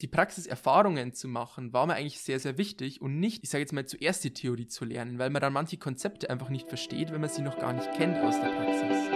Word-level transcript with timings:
die 0.00 0.08
Praxiserfahrungen 0.08 1.12
zu 1.12 1.28
machen, 1.28 1.72
war 1.72 1.86
mir 1.86 1.94
eigentlich 1.94 2.20
sehr, 2.20 2.40
sehr 2.40 2.56
wichtig 2.56 3.02
und 3.02 3.20
nicht, 3.20 3.44
ich 3.44 3.50
sage 3.50 3.62
jetzt 3.62 3.72
mal, 3.72 3.84
zuerst 3.84 4.24
die 4.24 4.32
Theorie 4.32 4.66
zu 4.66 4.84
lernen, 4.84 5.18
weil 5.18 5.30
man 5.30 5.42
dann 5.42 5.52
manche 5.52 5.76
Konzepte 5.76 6.30
einfach 6.30 6.48
nicht 6.48 6.68
versteht, 6.68 7.12
wenn 7.12 7.20
man 7.20 7.30
sie 7.30 7.42
noch 7.42 7.58
gar 7.58 7.72
nicht 7.72 7.92
kennt 7.92 8.16
aus 8.18 8.40
der 8.40 8.48
Praxis. 8.48 9.10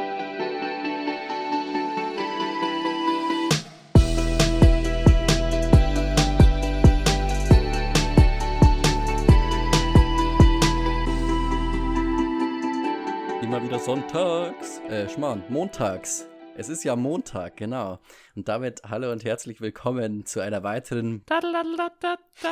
Immer 13.42 13.62
wieder 13.62 13.78
sonntags, 13.78 14.80
äh, 14.88 15.08
Schmarrn, 15.08 15.44
montags 15.48 16.26
es 16.56 16.68
ist 16.68 16.84
ja 16.84 16.96
Montag, 16.96 17.56
genau. 17.56 17.98
Und 18.34 18.48
damit 18.48 18.82
hallo 18.84 19.10
und 19.10 19.24
herzlich 19.24 19.60
willkommen 19.60 20.24
zu 20.24 20.40
einer 20.40 20.62
weiteren 20.62 21.24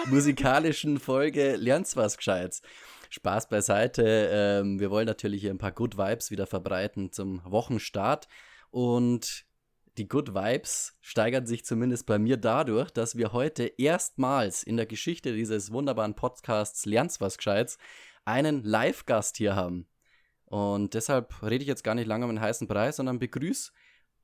musikalischen 0.07 0.99
Folge 0.99 1.57
Lernst 1.57 1.97
was 1.97 2.17
Gescheites. 2.17 2.63
Spaß 3.11 3.49
beiseite. 3.49 4.31
Ähm, 4.33 4.81
wir 4.81 4.91
wollen 4.91 5.07
natürlich 5.07 5.43
hier 5.43 5.51
ein 5.51 5.59
paar 5.59 5.73
Good 5.73 5.97
Vibes 5.97 6.31
wieder 6.31 6.47
verbreiten 6.47 7.13
zum 7.13 7.43
Wochenstart. 7.45 8.27
Und 8.71 9.45
die 9.99 10.09
Good 10.09 10.35
Vibes 10.35 10.97
steigern 11.01 11.47
sich 11.47 11.65
zumindest 11.65 12.07
bei 12.07 12.19
mir 12.19 12.39
dadurch, 12.39 12.91
dass 12.91 13.17
wir 13.17 13.33
heute 13.33 13.65
erstmals 13.77 14.63
in 14.63 14.77
der 14.77 14.87
Geschichte 14.87 15.35
dieses 15.35 15.73
wunderbaren 15.73 16.15
Podcasts 16.15 16.87
Lernst 16.87 17.21
was 17.21 17.37
Gescheites 17.37 17.79
einen 18.25 18.65
Live-Gast 18.65 19.37
hier 19.37 19.55
haben. 19.55 19.87
Und 20.47 20.95
deshalb 20.95 21.43
rede 21.43 21.63
ich 21.63 21.69
jetzt 21.69 21.85
gar 21.85 21.95
nicht 21.95 22.07
lange 22.07 22.25
um 22.25 22.31
den 22.31 22.41
heißen 22.41 22.69
Preis, 22.69 22.97
sondern 22.97 23.19
begrüße 23.19 23.73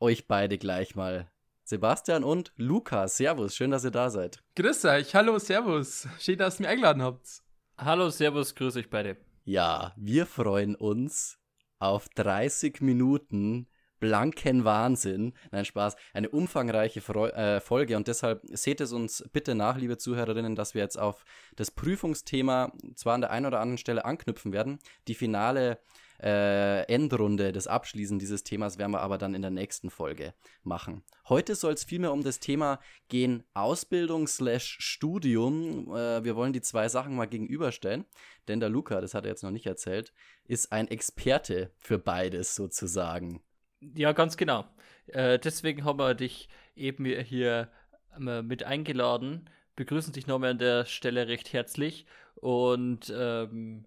euch 0.01 0.27
beide 0.27 0.59
gleich 0.59 0.95
mal. 0.95 1.31
Sebastian 1.65 2.25
und 2.25 2.53
Luca, 2.57 3.09
Servus, 3.09 3.55
schön, 3.55 3.71
dass 3.71 3.85
ihr 3.85 3.91
da 3.91 4.11
seid. 4.11 4.43
Grüß 4.57 4.85
euch, 4.87 5.15
hallo, 5.15 5.39
Servus. 5.39 6.09
Schön, 6.19 6.39
dass 6.39 6.57
ihr 6.57 6.63
mich 6.63 6.71
eingeladen 6.71 7.03
habt. 7.03 7.43
Hallo, 7.77 8.09
Servus, 8.09 8.55
grüß 8.55 8.77
euch 8.77 8.89
beide. 8.89 9.17
Ja, 9.45 9.93
wir 9.97 10.27
freuen 10.27 10.75
uns 10.75 11.39
auf 11.79 12.09
30 12.11 12.81
Minuten 12.81 13.69
blanken 14.01 14.65
Wahnsinn. 14.65 15.35
Nein, 15.51 15.65
Spaß. 15.65 15.97
Eine 16.13 16.29
umfangreiche 16.29 17.01
Freu 17.01 17.29
äh, 17.29 17.61
Folge 17.61 17.97
und 17.97 18.09
deshalb 18.09 18.43
seht 18.45 18.81
es 18.81 18.93
uns 18.93 19.25
bitte 19.33 19.55
nach, 19.55 19.77
liebe 19.77 19.99
Zuhörerinnen, 19.99 20.55
dass 20.55 20.75
wir 20.75 20.83
jetzt 20.83 20.99
auf 20.99 21.25
das 21.57 21.71
Prüfungsthema 21.71 22.73
zwar 22.95 23.15
an 23.15 23.21
der 23.21 23.31
einen 23.31 23.47
oder 23.47 23.61
anderen 23.61 23.79
Stelle 23.79 24.05
anknüpfen 24.05 24.53
werden. 24.53 24.79
Die 25.09 25.15
finale 25.15 25.79
äh, 26.23 26.83
Endrunde, 26.93 27.53
das 27.53 27.67
Abschließen 27.67 28.19
dieses 28.19 28.43
Themas 28.43 28.79
werden 28.79 28.93
wir 28.93 29.01
aber 29.01 29.19
dann 29.19 29.35
in 29.35 29.43
der 29.43 29.51
nächsten 29.51 29.91
Folge 29.91 30.35
machen. 30.63 31.05
Heute 31.29 31.55
soll 31.55 31.75
es 31.75 31.85
vielmehr 31.85 32.13
um 32.13 32.23
das 32.23 32.41
Thema 32.41 32.81
gehen, 33.09 33.45
Ausbildung 33.55 34.27
slash 34.27 34.79
Studium. 34.81 35.95
Äh, 35.95 36.25
wir 36.25 36.35
wollen 36.35 36.53
die 36.53 36.61
zwei 36.61 36.89
Sachen 36.89 37.15
mal 37.15 37.27
gegenüberstellen, 37.27 38.05
denn 38.49 38.61
der 38.61 38.69
Luca, 38.69 39.01
das 39.01 39.15
hat 39.15 39.25
er 39.25 39.31
jetzt 39.31 39.45
noch 39.45 39.51
nicht 39.51 39.67
erzählt, 39.67 40.13
ist 40.45 40.73
ein 40.73 40.89
Experte 40.89 41.73
für 41.77 41.99
beides 41.99 42.55
sozusagen. 42.55 43.43
Ja, 43.81 44.13
ganz 44.13 44.37
genau. 44.37 44.65
Äh, 45.07 45.39
deswegen 45.39 45.85
haben 45.85 45.99
wir 45.99 46.15
dich 46.15 46.49
eben 46.75 47.05
hier 47.05 47.71
äh, 48.19 48.43
mit 48.43 48.65
eingeladen. 48.65 49.49
Begrüßen 49.77 50.13
dich 50.13 50.27
nochmal 50.27 50.51
an 50.51 50.59
der 50.59 50.85
Stelle 50.85 51.29
recht 51.29 51.53
herzlich 51.53 52.07
und 52.35 53.13
ähm, 53.17 53.87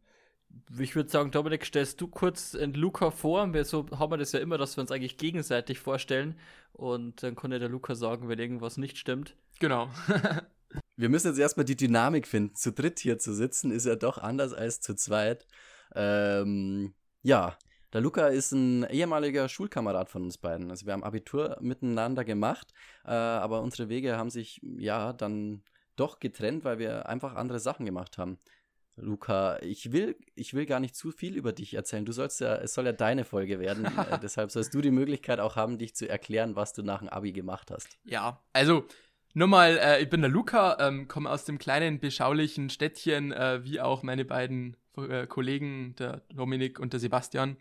ich 0.80 0.96
würde 0.96 1.10
sagen, 1.10 1.32
Dominik, 1.32 1.66
stellst 1.66 2.00
du 2.02 2.08
kurz 2.08 2.52
den 2.52 2.74
Luca 2.74 3.12
vor. 3.12 3.54
Wir, 3.54 3.66
so 3.66 3.86
haben 3.92 4.12
wir 4.12 4.18
das 4.18 4.32
ja 4.32 4.40
immer, 4.40 4.58
dass 4.58 4.78
wir 4.78 4.82
uns 4.82 4.92
eigentlich 4.92 5.18
gegenseitig 5.18 5.80
vorstellen. 5.80 6.36
Und 6.74 7.24
dann 7.24 7.36
kann 7.36 7.52
ja 7.52 7.60
der 7.60 7.70
Luca 7.70 7.96
sagen, 7.96 8.30
wenn 8.30 8.40
irgendwas 8.40 8.78
nicht 8.78 8.98
stimmt. 8.98 9.36
Genau. 9.60 9.90
wir 10.96 11.10
müssen 11.10 11.28
jetzt 11.28 11.40
erstmal 11.40 11.66
die 11.66 11.76
Dynamik 11.76 12.28
finden. 12.28 12.56
Zu 12.56 12.72
dritt 12.72 13.00
hier 13.00 13.18
zu 13.18 13.34
sitzen 13.34 13.72
ist 13.72 13.86
ja 13.86 13.96
doch 13.96 14.18
anders 14.18 14.54
als 14.54 14.82
zu 14.82 14.96
zweit. 14.96 15.46
Ähm, 15.94 16.94
ja, 17.22 17.58
der 17.94 18.02
Luca 18.02 18.28
ist 18.28 18.54
ein 18.54 18.84
ehemaliger 18.90 19.50
Schulkamerad 19.50 20.10
von 20.10 20.24
uns 20.24 20.38
beiden. 20.38 20.72
Also 20.72 20.86
wir 20.86 20.94
haben 20.94 21.04
Abitur 21.04 21.58
miteinander 21.60 22.24
gemacht, 22.24 22.74
äh, 23.04 23.12
aber 23.12 23.62
unsere 23.62 23.90
Wege 23.90 24.18
haben 24.18 24.30
sich 24.30 24.62
ja 24.64 25.12
dann 25.12 25.64
doch 25.98 26.20
getrennt, 26.20 26.64
weil 26.64 26.80
wir 26.80 27.10
einfach 27.10 27.36
andere 27.36 27.60
Sachen 27.60 27.86
gemacht 27.86 28.18
haben. 28.18 28.40
Luca, 28.96 29.60
ich 29.62 29.92
will, 29.92 30.18
ich 30.36 30.54
will 30.54 30.66
gar 30.66 30.80
nicht 30.80 30.96
zu 30.96 31.12
viel 31.12 31.36
über 31.36 31.54
dich 31.54 31.74
erzählen. 31.74 32.06
Du 32.06 32.12
sollst 32.12 32.40
ja, 32.42 32.56
es 32.56 32.74
soll 32.74 32.86
ja 32.86 32.92
deine 32.92 33.26
Folge 33.26 33.60
werden. 33.60 33.86
äh, 34.12 34.20
deshalb 34.22 34.52
sollst 34.52 34.74
du 34.74 34.82
die 34.82 34.92
Möglichkeit 34.92 35.40
auch 35.40 35.56
haben, 35.56 35.78
dich 35.78 35.96
zu 35.96 36.08
erklären, 36.08 36.56
was 36.56 36.74
du 36.74 36.84
nach 36.84 37.00
dem 37.00 37.10
Abi 37.10 37.32
gemacht 37.32 37.72
hast. 37.72 37.98
Ja, 38.04 38.44
also 38.54 38.86
nochmal, 39.34 39.78
äh, 39.78 40.02
ich 40.02 40.10
bin 40.10 40.22
der 40.22 40.30
Luca, 40.30 40.78
ähm, 40.80 41.08
komme 41.08 41.30
aus 41.30 41.46
dem 41.46 41.58
kleinen, 41.58 42.00
beschaulichen 42.00 42.70
Städtchen, 42.70 43.32
äh, 43.32 43.64
wie 43.64 43.82
auch 43.82 44.04
meine 44.04 44.26
beiden 44.26 44.78
äh, 44.98 45.26
Kollegen, 45.26 45.96
der 45.98 46.22
Dominik 46.34 46.80
und 46.80 46.94
der 46.94 47.00
Sebastian. 47.00 47.58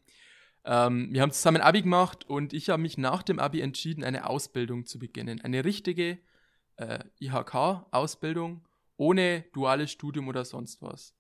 Ähm, 0.65 1.09
wir 1.13 1.23
haben 1.23 1.33
zusammen 1.33 1.63
Abi 1.63 1.83
gemacht 1.83 2.29
und 2.29 2.53
ich 2.53 2.69
habe 2.69 2.83
mich 2.83 2.99
nach 2.99 3.23
dem 3.23 3.39
Abi 3.39 3.61
entschieden, 3.61 4.05
eine 4.05 4.29
Ausbildung 4.29 4.85
zu 4.85 4.99
beginnen. 4.99 5.41
Eine 5.41 5.65
richtige 5.65 6.19
äh, 6.77 6.99
IHK-Ausbildung 7.21 8.67
ohne 8.97 9.47
duales 9.55 9.91
Studium 9.91 10.29
oder 10.29 10.45
sonst 10.45 10.83
was. 10.83 11.15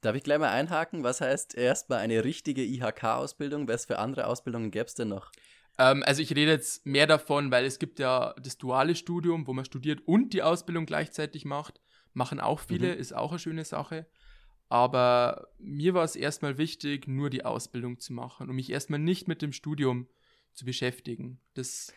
Darf 0.00 0.14
ich 0.14 0.22
gleich 0.22 0.38
mal 0.38 0.50
einhaken? 0.50 1.02
Was 1.02 1.20
heißt 1.20 1.56
erstmal 1.56 1.98
eine 1.98 2.24
richtige 2.24 2.62
IHK-Ausbildung? 2.62 3.66
Was 3.68 3.86
für 3.86 3.98
andere 3.98 4.26
Ausbildungen 4.26 4.70
gäbe 4.70 4.86
es 4.86 4.94
denn 4.94 5.08
noch? 5.08 5.32
Ähm, 5.78 6.02
also 6.04 6.22
ich 6.22 6.30
rede 6.30 6.52
jetzt 6.52 6.86
mehr 6.86 7.06
davon, 7.06 7.50
weil 7.50 7.64
es 7.64 7.78
gibt 7.78 7.98
ja 7.98 8.34
das 8.42 8.58
duale 8.58 8.94
Studium, 8.94 9.46
wo 9.46 9.52
man 9.52 9.64
studiert 9.64 10.00
und 10.06 10.32
die 10.32 10.42
Ausbildung 10.42 10.86
gleichzeitig 10.86 11.44
macht. 11.44 11.80
Machen 12.12 12.40
auch 12.40 12.60
viele, 12.60 12.94
mhm. 12.94 13.00
ist 13.00 13.14
auch 13.14 13.30
eine 13.30 13.38
schöne 13.38 13.64
Sache. 13.64 14.06
Aber 14.68 15.48
mir 15.58 15.94
war 15.94 16.04
es 16.04 16.14
erstmal 16.14 16.58
wichtig, 16.58 17.08
nur 17.08 17.30
die 17.30 17.44
Ausbildung 17.44 17.98
zu 17.98 18.12
machen 18.12 18.48
und 18.48 18.56
mich 18.56 18.70
erstmal 18.70 19.00
nicht 19.00 19.26
mit 19.26 19.40
dem 19.40 19.52
Studium 19.52 20.08
zu 20.52 20.64
beschäftigen. 20.64 21.40
Das 21.54 21.92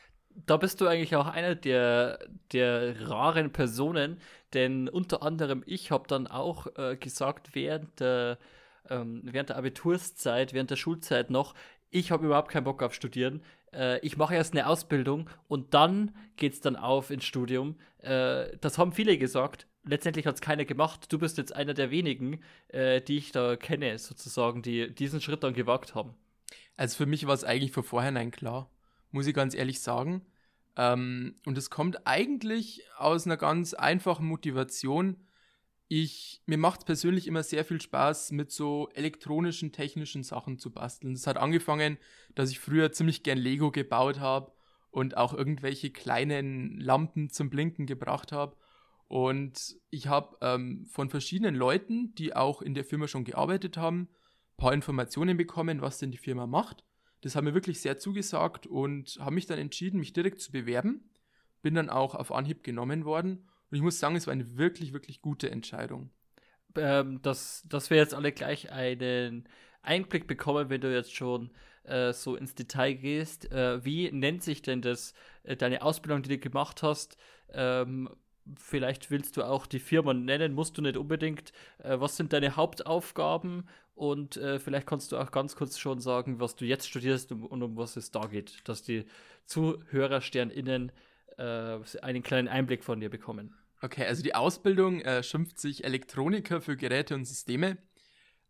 da 0.46 0.58
bist 0.58 0.81
du 0.81 0.88
eigentlich 0.88 1.16
auch 1.16 1.28
einer 1.28 1.56
der, 1.56 2.19
der 2.52 3.09
raren 3.09 3.52
Personen, 3.52 4.18
denn 4.53 4.90
unter 4.90 5.24
anderem 5.24 5.64
ich 5.66 5.92
habe 5.92 6.08
dann 6.08 6.28
auch 6.28 6.68
äh, 6.78 6.97
gesagt, 6.97 7.56
während 7.56 8.00
der, 8.00 8.38
ähm, 8.90 9.22
während 9.24 9.50
der 9.50 9.58
Abiturszeit, 9.58 10.53
während 10.53 10.72
der 10.72 10.75
Schulzeit 10.75 11.30
noch, 11.30 11.53
ich 11.90 12.12
habe 12.12 12.25
überhaupt 12.25 12.52
keinen 12.52 12.64
Bock 12.64 12.81
auf 12.84 12.94
Studieren. 12.94 13.42
Äh, 13.74 14.00
ich 14.00 14.18
mache 14.18 14.36
erst 14.36 14.53
eine 14.53 14.68
Ausbildung 14.68 15.30
und 15.47 15.74
dann 15.74 16.16
geht 16.38 16.53
es 16.53 16.62
dann 16.62 16.75
auf 16.75 17.09
ins 17.12 17.25
Studium. 17.25 17.75
Äh, 18.00 18.58
das 18.62 18.78
haben 18.78 18.94
viele 18.94 19.18
gesagt. 19.18 19.68
Letztendlich 19.84 20.28
hat 20.28 20.36
es 20.36 20.42
keiner 20.42 20.66
gemacht. 20.66 21.12
Du 21.12 21.18
bist 21.18 21.38
jetzt 21.38 21.56
einer 21.56 21.74
der 21.74 21.92
wenigen, 21.92 22.42
äh, 22.69 23.02
die 23.02 23.18
ich 23.18 23.31
da 23.31 23.56
kenne, 23.56 23.98
sozusagen, 23.98 24.62
die 24.62 24.94
diesen 24.94 25.22
Schritt 25.22 25.44
dann 25.44 25.53
gewagt 25.53 25.96
haben. 25.96 26.13
Also 26.78 26.98
für 26.98 27.06
mich 27.06 27.28
war 27.28 27.34
es 27.34 27.44
eigentlich 27.44 27.72
von 27.72 27.84
vornherein 27.84 28.31
klar 28.31 28.69
muss 29.12 29.28
ich 29.28 29.34
ganz 29.34 29.54
ehrlich 29.54 29.82
sagen. 29.82 30.26
Ähm, 30.78 31.36
und 31.46 31.58
es 31.58 31.70
kommt 31.70 32.08
eigentlich 32.08 32.84
aus 32.98 33.26
einer 33.26 33.38
ganz 33.38 33.74
einfachen 33.74 34.26
Motivation. 34.26 35.18
Ich, 35.88 36.42
mir 36.46 36.58
macht 36.58 36.82
es 36.82 36.86
persönlich 36.86 37.28
immer 37.28 37.44
sehr 37.44 37.66
viel 37.66 37.82
Spaß, 37.82 38.32
mit 38.32 38.52
so 38.52 38.90
elektronischen, 38.94 39.74
technischen 39.74 40.24
Sachen 40.24 40.58
zu 40.58 40.72
basteln. 40.72 41.14
Es 41.14 41.28
hat 41.28 41.38
angefangen, 41.38 41.98
dass 42.34 42.50
ich 42.50 42.60
früher 42.60 42.94
ziemlich 42.94 43.24
gern 43.24 43.38
Lego 43.38 43.72
gebaut 43.72 44.20
habe 44.20 44.54
und 44.90 45.18
auch 45.18 45.34
irgendwelche 45.34 45.92
kleinen 45.92 46.80
Lampen 46.80 47.30
zum 47.30 47.50
Blinken 47.50 47.86
gebracht 47.86 48.32
habe. 48.32 48.56
Und 49.08 49.76
ich 49.90 50.08
habe 50.08 50.38
ähm, 50.40 50.86
von 50.86 51.10
verschiedenen 51.10 51.56
Leuten, 51.56 52.16
die 52.16 52.34
auch 52.34 52.62
in 52.62 52.74
der 52.74 52.86
Firma 52.86 53.10
schon 53.10 53.26
gearbeitet 53.26 53.76
haben, 53.76 54.04
ein 54.04 54.58
paar 54.58 54.74
Informationen 54.74 55.36
bekommen, 55.36 55.82
was 55.82 55.98
denn 55.98 56.12
die 56.12 56.18
Firma 56.18 56.48
macht. 56.48 56.86
Das 57.22 57.36
hat 57.36 57.44
mir 57.44 57.54
wirklich 57.54 57.82
sehr 57.82 57.98
zugesagt 57.98 58.68
und 58.68 59.18
habe 59.20 59.36
mich 59.36 59.46
dann 59.46 59.59
entschieden, 59.59 60.00
mich 60.00 60.14
direkt 60.14 60.42
zu 60.42 60.52
bewerben. 60.52 61.09
Bin 61.62 61.76
dann 61.76 61.90
auch 61.90 62.16
auf 62.16 62.32
Anhieb 62.32 62.64
genommen 62.64 63.06
worden. 63.06 63.48
Und 63.70 63.78
ich 63.78 63.84
muss 63.84 64.00
sagen, 64.00 64.16
es 64.16 64.28
war 64.28 64.34
eine 64.34 64.57
wirklich, 64.57 64.94
wirklich 64.94 65.22
gute 65.22 65.50
Entscheidung. 65.50 66.10
Ähm, 66.75 67.22
dass, 67.22 67.63
dass 67.68 67.90
wir 67.90 67.98
jetzt 67.98 68.13
alle 68.13 68.31
gleich 68.31 68.72
einen 68.72 69.48
Einblick 69.81 70.28
bekommen, 70.28 70.69
wenn 70.69 70.81
du 70.81 70.94
jetzt 70.94 71.13
schon 71.13 71.51
äh, 71.84 72.13
so 72.13 72.36
ins 72.36 72.56
Detail 72.56 72.94
gehst. 72.94 73.51
Äh, 73.51 73.84
wie 73.86 74.12
nennt 74.12 74.44
sich 74.44 74.62
denn 74.62 74.81
das, 74.81 75.13
äh, 75.44 75.56
deine 75.56 75.81
Ausbildung, 75.81 76.24
die 76.24 76.30
du 76.30 76.38
gemacht 76.38 76.84
hast? 76.84 77.18
Ähm, 77.54 78.10
vielleicht 78.57 79.12
willst 79.12 79.38
du 79.38 79.44
auch 79.44 79.66
die 79.66 79.80
Firma 79.80 80.13
nennen, 80.13 80.54
musst 80.54 80.78
du 80.78 80.81
nicht 80.81 80.98
unbedingt. 80.98 81.51
Äh, 81.80 82.00
was 82.00 82.18
sind 82.18 82.34
deine 82.34 82.56
Hauptaufgaben 82.56 83.68
und 83.96 84.38
äh, 84.38 84.60
vielleicht 84.60 84.88
kannst 84.88 85.12
du 85.12 85.18
auch 85.18 85.32
ganz 85.32 85.56
kurz 85.56 85.78
schon 85.78 86.00
sagen, 86.00 86.40
was 86.40 86.56
du 86.56 86.66
jetzt 86.66 86.88
studierst 86.88 87.32
und, 87.32 87.44
und 87.44 87.64
um 87.64 87.78
was 87.78 87.96
es 87.98 88.12
da 88.12 88.28
geht, 88.28 88.68
dass 88.68 88.84
die 88.84 89.06
Zuhörer 89.46 90.22
SternInnen 90.22 90.92
äh, 91.38 91.78
einen 92.02 92.24
kleinen 92.24 92.48
Einblick 92.48 92.84
von 92.84 93.00
dir 93.00 93.10
bekommen. 93.10 93.56
Okay, 93.82 94.06
also 94.06 94.22
die 94.22 94.36
Ausbildung 94.36 95.02
äh, 95.02 95.24
schimpft 95.24 95.60
sich 95.60 95.84
Elektroniker 95.84 96.62
für 96.62 96.78
Geräte 96.78 97.16
und 97.16 97.26
Systeme. 97.26 97.78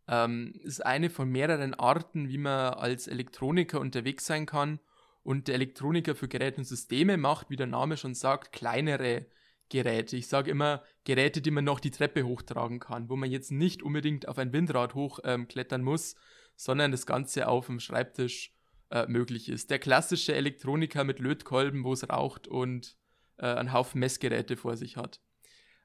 Ähm, 0.06 0.52
ist 0.62 0.84
eine 0.84 1.10
von 1.10 1.28
mehreren 1.30 1.74
Arten, 1.74 2.28
wie 2.28 2.38
man 2.38 2.74
als 2.74 3.06
Elektroniker 3.08 3.80
unterwegs 3.80 4.26
sein 4.26 4.46
kann. 4.46 4.78
Und 5.22 5.48
der 5.48 5.54
Elektroniker 5.54 6.14
für 6.14 6.28
Geräte 6.28 6.58
und 6.58 6.64
Systeme 6.64 7.16
macht, 7.16 7.48
wie 7.48 7.56
der 7.56 7.68
Name 7.68 7.96
schon 7.96 8.14
sagt, 8.14 8.52
kleinere 8.52 9.26
Geräte. 9.72 10.18
Ich 10.18 10.28
sage 10.28 10.50
immer 10.50 10.82
Geräte, 11.04 11.40
die 11.40 11.50
man 11.50 11.64
noch 11.64 11.80
die 11.80 11.90
Treppe 11.90 12.24
hochtragen 12.24 12.78
kann, 12.78 13.08
wo 13.08 13.16
man 13.16 13.30
jetzt 13.30 13.50
nicht 13.50 13.82
unbedingt 13.82 14.28
auf 14.28 14.36
ein 14.36 14.52
Windrad 14.52 14.94
hochklettern 14.94 15.80
ähm, 15.80 15.84
muss, 15.84 16.14
sondern 16.56 16.92
das 16.92 17.06
Ganze 17.06 17.48
auf 17.48 17.66
dem 17.66 17.80
Schreibtisch 17.80 18.52
äh, 18.90 19.06
möglich 19.06 19.48
ist. 19.48 19.70
Der 19.70 19.78
klassische 19.78 20.34
Elektroniker 20.34 21.04
mit 21.04 21.20
Lötkolben, 21.20 21.84
wo 21.84 21.94
es 21.94 22.06
raucht 22.06 22.46
und 22.46 22.98
äh, 23.38 23.46
einen 23.46 23.72
Haufen 23.72 23.98
Messgeräte 23.98 24.58
vor 24.58 24.76
sich 24.76 24.98
hat. 24.98 25.20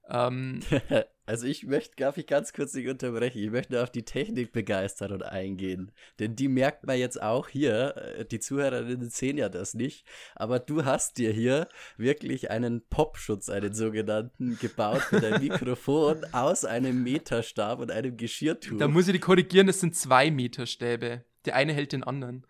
Ähm, 0.10 0.60
also 1.28 1.46
ich 1.46 1.66
möchte, 1.66 1.96
darf 1.98 2.18
ich 2.18 2.26
ganz 2.26 2.54
kurz 2.54 2.74
nicht 2.74 2.88
unterbrechen, 2.88 3.44
ich 3.44 3.52
möchte 3.52 3.84
auf 3.84 3.92
die 3.92 4.04
Technikbegeisterung 4.04 5.22
eingehen. 5.22 5.92
Denn 6.20 6.38
die 6.38 6.48
merkt 6.48 6.88
man 6.88 6.98
jetzt 6.98 7.22
auch 7.22 7.50
hier, 7.50 7.96
äh, 7.98 8.26
die 8.26 8.40
Zuhörerinnen 8.40 9.10
sehen 9.10 9.38
ja 9.38 9.50
das 9.50 9.74
nicht, 9.74 10.08
aber 10.36 10.60
du 10.60 10.86
hast 10.86 11.18
dir 11.18 11.32
hier 11.32 11.68
wirklich 11.98 12.50
einen 12.50 12.82
Popschutz, 12.88 13.50
einen 13.50 13.74
sogenannten, 13.74 14.58
gebaut 14.60 15.04
mit 15.12 15.26
einem 15.26 15.44
Mikrofon 15.44 16.26
aus 16.32 16.64
einem 16.64 17.04
Meterstab 17.04 17.80
und 17.80 17.92
einem 17.92 18.16
Geschirrtuch. 18.16 18.78
Da 18.78 18.88
muss 18.88 19.08
ich 19.08 19.14
die 19.14 19.20
korrigieren, 19.20 19.68
das 19.68 19.82
sind 19.82 19.98
zwei 19.98 20.32
Meterstäbe. 20.32 21.26
Der 21.46 21.56
eine 21.56 21.74
hält 21.74 21.92
den 21.92 22.04
anderen. 22.04 22.48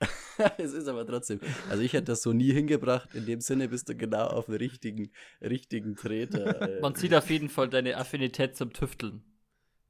es 0.58 0.72
ist 0.72 0.88
aber 0.88 1.06
trotzdem. 1.06 1.40
Also 1.70 1.82
ich 1.82 1.92
hätte 1.92 2.06
das 2.06 2.22
so 2.22 2.32
nie 2.32 2.52
hingebracht. 2.52 3.14
In 3.14 3.26
dem 3.26 3.40
Sinne 3.40 3.68
bist 3.68 3.88
du 3.88 3.94
genau 3.94 4.26
auf 4.26 4.46
dem 4.46 4.54
richtigen, 4.54 5.10
richtigen 5.40 5.96
Treter. 5.96 6.46
Äh. 6.56 6.80
Man 6.80 6.94
sieht 6.94 7.14
auf 7.14 7.28
jeden 7.28 7.48
Fall 7.48 7.68
deine 7.68 7.96
Affinität 7.96 8.56
zum 8.56 8.72
Tüfteln. 8.72 9.22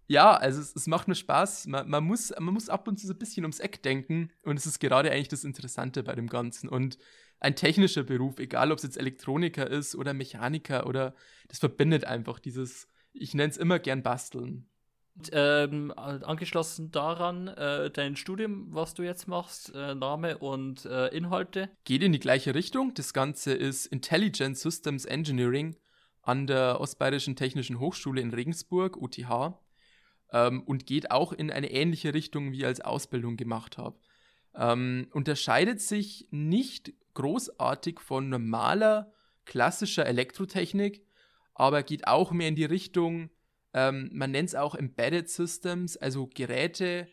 Ja, 0.09 0.35
also 0.35 0.61
es, 0.61 0.75
es 0.75 0.87
macht 0.87 1.09
mir 1.09 1.15
Spaß. 1.15 1.67
Man, 1.67 1.89
man, 1.89 2.05
muss, 2.05 2.33
man 2.39 2.55
muss 2.55 2.69
ab 2.69 2.89
und 2.89 2.99
zu 2.99 3.07
so 3.07 3.13
ein 3.13 3.19
bisschen 3.19 3.45
ums 3.45 3.61
Eck 3.61 3.83
denken. 3.83 4.31
Und 4.43 4.59
es 4.59 4.67
ist 4.67 4.79
gerade 4.79 5.11
eigentlich 5.11 5.29
das 5.29 5.45
Interessante 5.45 6.03
bei 6.03 6.15
dem 6.15 6.29
Ganzen. 6.29 6.69
Und 6.69 6.99
ein 7.41 7.57
technischer 7.57 8.03
Beruf, 8.03 8.39
egal 8.39 8.73
ob 8.73 8.79
es 8.79 8.85
jetzt 8.85 8.97
Elektroniker 8.97 9.69
ist 9.69 9.95
oder 9.95 10.15
Mechaniker 10.15 10.87
oder 10.87 11.15
das 11.49 11.59
verbindet 11.59 12.05
einfach 12.05 12.39
dieses, 12.39 12.89
ich 13.13 13.35
nenne 13.35 13.51
es 13.51 13.57
immer 13.57 13.79
gern 13.79 14.03
Basteln 14.03 14.69
ähm, 15.33 15.93
angeschlossen 15.97 16.91
daran 16.91 17.49
äh, 17.49 17.91
dein 17.91 18.17
Studium, 18.17 18.69
was 18.71 18.95
du 18.95 19.03
jetzt 19.03 19.29
machst, 19.29 19.75
äh, 19.75 19.95
Name 19.95 20.39
und 20.39 20.85
äh, 20.85 21.09
Inhalte? 21.09 21.71
Geht 21.85 22.03
in 22.03 22.13
die 22.13 22.21
gleiche 22.21 22.55
Richtung. 22.55 22.95
Das 22.95 23.13
Ganze 23.13 23.55
ist 23.55 23.87
Intelligent 23.87 24.59
Systems 24.59 25.05
Engineering 25.05 25.77
an 26.23 26.47
der 26.47 26.81
Ostbayerischen 26.81 27.37
Technischen 27.37 27.79
Hochschule 27.79 28.21
in 28.21 28.35
Regensburg, 28.35 28.97
UTH, 28.97 29.55
ähm, 30.33 30.63
und 30.63 30.87
geht 30.87 31.11
auch 31.11 31.33
in 31.33 31.51
eine 31.51 31.71
ähnliche 31.71 32.15
Richtung, 32.15 32.53
wie 32.53 32.59
ich 32.59 32.67
als 32.67 32.81
Ausbildung 32.81 33.37
gemacht 33.37 33.79
habe. 33.79 33.99
Ähm, 34.55 35.09
unterscheidet 35.13 35.81
sich 35.81 36.27
nicht 36.31 36.93
großartig 37.15 38.01
von 38.01 38.29
normaler 38.29 39.13
klassischer 39.45 40.07
Elektrotechnik, 40.07 41.07
aber 41.55 41.83
geht 41.83 42.07
auch 42.07 42.33
mehr 42.33 42.49
in 42.49 42.57
die 42.57 42.65
Richtung, 42.65 43.31
ähm, 43.77 44.09
man 44.11 44.31
nennt 44.31 44.49
es 44.49 44.55
auch 44.55 44.75
Embedded 44.75 45.29
Systems, 45.29 45.99
also 45.99 46.31
Geräte, 46.35 47.09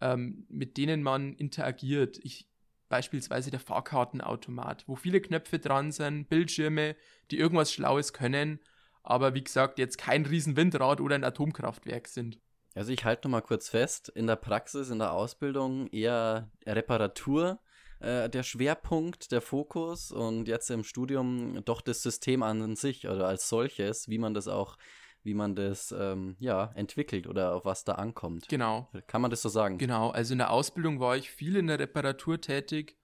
ähm, 0.00 0.46
mit 0.48 0.76
denen 0.76 1.02
man 1.02 1.34
interagiert. 1.34 2.20
Ich, 2.22 2.48
beispielsweise 2.88 3.50
der 3.50 3.58
Fahrkartenautomat, 3.58 4.84
wo 4.86 4.94
viele 4.94 5.20
Knöpfe 5.20 5.58
dran 5.58 5.90
sind, 5.90 6.28
Bildschirme, 6.28 6.94
die 7.32 7.38
irgendwas 7.38 7.72
Schlaues 7.72 8.12
können, 8.12 8.60
aber 9.02 9.34
wie 9.34 9.42
gesagt, 9.42 9.80
jetzt 9.80 9.98
kein 9.98 10.24
Riesenwindrad 10.24 11.00
oder 11.00 11.16
ein 11.16 11.24
Atomkraftwerk 11.24 12.06
sind. 12.06 12.38
Also 12.76 12.92
ich 12.92 13.04
halte 13.04 13.26
nochmal 13.26 13.42
kurz 13.42 13.68
fest, 13.68 14.08
in 14.08 14.28
der 14.28 14.36
Praxis, 14.36 14.90
in 14.90 15.00
der 15.00 15.12
Ausbildung 15.12 15.88
eher 15.88 16.48
Reparatur 16.64 17.58
äh, 17.98 18.30
der 18.30 18.44
Schwerpunkt, 18.44 19.32
der 19.32 19.40
Fokus 19.40 20.12
und 20.12 20.46
jetzt 20.46 20.70
im 20.70 20.84
Studium 20.84 21.64
doch 21.64 21.80
das 21.80 22.02
System 22.02 22.44
an 22.44 22.76
sich 22.76 23.08
oder 23.08 23.26
als 23.26 23.48
solches, 23.48 24.08
wie 24.08 24.18
man 24.18 24.32
das 24.32 24.46
auch 24.46 24.76
wie 25.24 25.34
man 25.34 25.56
das 25.56 25.92
ähm, 25.98 26.36
ja, 26.38 26.70
entwickelt 26.74 27.26
oder 27.26 27.54
auf 27.54 27.64
was 27.64 27.84
da 27.84 27.92
ankommt. 27.92 28.48
Genau. 28.48 28.88
Kann 29.06 29.22
man 29.22 29.30
das 29.30 29.42
so 29.42 29.48
sagen? 29.48 29.78
Genau, 29.78 30.10
also 30.10 30.32
in 30.32 30.38
der 30.38 30.50
Ausbildung 30.50 31.00
war 31.00 31.16
ich 31.16 31.30
viel 31.30 31.56
in 31.56 31.66
der 31.66 31.78
Reparatur 31.78 32.40
tätig. 32.40 32.96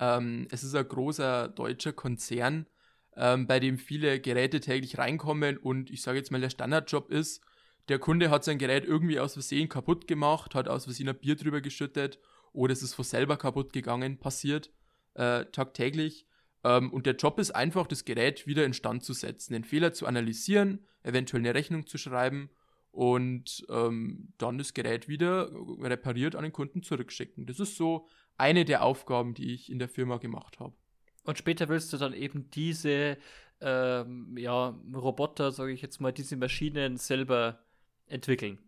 Ähm, 0.00 0.48
es 0.50 0.64
ist 0.64 0.74
ein 0.74 0.88
großer 0.88 1.48
deutscher 1.48 1.92
Konzern, 1.92 2.66
ähm, 3.14 3.46
bei 3.46 3.60
dem 3.60 3.78
viele 3.78 4.20
Geräte 4.20 4.60
täglich 4.60 4.98
reinkommen 4.98 5.58
und 5.58 5.90
ich 5.90 6.02
sage 6.02 6.18
jetzt 6.18 6.32
mal, 6.32 6.40
der 6.40 6.50
Standardjob 6.50 7.10
ist, 7.10 7.42
der 7.88 7.98
Kunde 7.98 8.30
hat 8.30 8.42
sein 8.42 8.58
Gerät 8.58 8.84
irgendwie 8.84 9.20
aus 9.20 9.34
Versehen 9.34 9.68
kaputt 9.68 10.08
gemacht, 10.08 10.54
hat 10.54 10.68
aus 10.68 10.84
Versehen 10.84 11.08
ein 11.08 11.18
Bier 11.18 11.36
drüber 11.36 11.60
geschüttet 11.60 12.18
oder 12.52 12.72
es 12.72 12.82
ist 12.82 12.94
von 12.94 13.04
selber 13.04 13.36
kaputt 13.36 13.72
gegangen, 13.72 14.18
passiert 14.18 14.70
äh, 15.14 15.44
tagtäglich. 15.46 16.26
Ähm, 16.66 16.92
und 16.92 17.06
der 17.06 17.14
Job 17.14 17.38
ist 17.38 17.52
einfach, 17.52 17.86
das 17.86 18.04
Gerät 18.04 18.46
wieder 18.48 18.64
instand 18.64 19.04
zu 19.04 19.12
setzen, 19.12 19.52
den 19.52 19.62
Fehler 19.62 19.92
zu 19.92 20.04
analysieren, 20.04 20.84
eventuell 21.04 21.40
eine 21.40 21.54
Rechnung 21.54 21.86
zu 21.86 21.96
schreiben 21.96 22.50
und 22.90 23.64
ähm, 23.68 24.32
dann 24.38 24.58
das 24.58 24.74
Gerät 24.74 25.06
wieder 25.06 25.52
repariert 25.80 26.34
an 26.34 26.42
den 26.42 26.52
Kunden 26.52 26.82
zurückschicken. 26.82 27.46
Das 27.46 27.60
ist 27.60 27.76
so 27.76 28.08
eine 28.36 28.64
der 28.64 28.82
Aufgaben, 28.82 29.34
die 29.34 29.54
ich 29.54 29.70
in 29.70 29.78
der 29.78 29.88
Firma 29.88 30.16
gemacht 30.16 30.58
habe. 30.58 30.74
Und 31.22 31.38
später 31.38 31.68
willst 31.68 31.92
du 31.92 31.98
dann 31.98 32.12
eben 32.12 32.50
diese 32.50 33.16
ähm, 33.60 34.36
ja, 34.36 34.76
Roboter, 34.92 35.52
sage 35.52 35.72
ich 35.72 35.82
jetzt 35.82 36.00
mal, 36.00 36.12
diese 36.12 36.36
Maschinen 36.36 36.96
selber 36.96 37.60
entwickeln. 38.06 38.58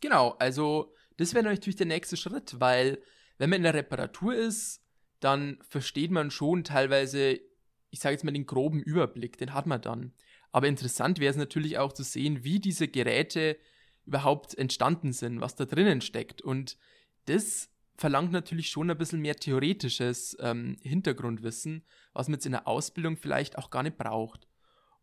Genau, 0.00 0.30
also 0.38 0.92
das 1.16 1.32
wäre 1.32 1.44
natürlich 1.44 1.76
der 1.76 1.86
nächste 1.86 2.16
Schritt, 2.16 2.58
weil 2.58 2.98
wenn 3.38 3.50
man 3.50 3.58
in 3.58 3.62
der 3.64 3.74
Reparatur 3.74 4.34
ist, 4.34 4.82
dann 5.26 5.58
versteht 5.68 6.12
man 6.12 6.30
schon 6.30 6.62
teilweise, 6.62 7.40
ich 7.90 7.98
sage 7.98 8.12
jetzt 8.12 8.22
mal 8.22 8.30
den 8.30 8.46
groben 8.46 8.80
Überblick, 8.80 9.36
den 9.36 9.54
hat 9.54 9.66
man 9.66 9.82
dann. 9.82 10.12
Aber 10.52 10.68
interessant 10.68 11.18
wäre 11.18 11.32
es 11.32 11.36
natürlich 11.36 11.78
auch 11.78 11.92
zu 11.92 12.04
sehen, 12.04 12.44
wie 12.44 12.60
diese 12.60 12.86
Geräte 12.86 13.58
überhaupt 14.04 14.56
entstanden 14.56 15.12
sind, 15.12 15.40
was 15.40 15.56
da 15.56 15.64
drinnen 15.64 16.00
steckt. 16.00 16.42
Und 16.42 16.78
das 17.24 17.70
verlangt 17.96 18.30
natürlich 18.30 18.70
schon 18.70 18.88
ein 18.88 18.96
bisschen 18.98 19.20
mehr 19.20 19.34
theoretisches 19.34 20.36
ähm, 20.38 20.76
Hintergrundwissen, 20.80 21.82
was 22.12 22.28
man 22.28 22.34
jetzt 22.34 22.46
in 22.46 22.52
der 22.52 22.68
Ausbildung 22.68 23.16
vielleicht 23.16 23.58
auch 23.58 23.70
gar 23.70 23.82
nicht 23.82 23.98
braucht. 23.98 24.46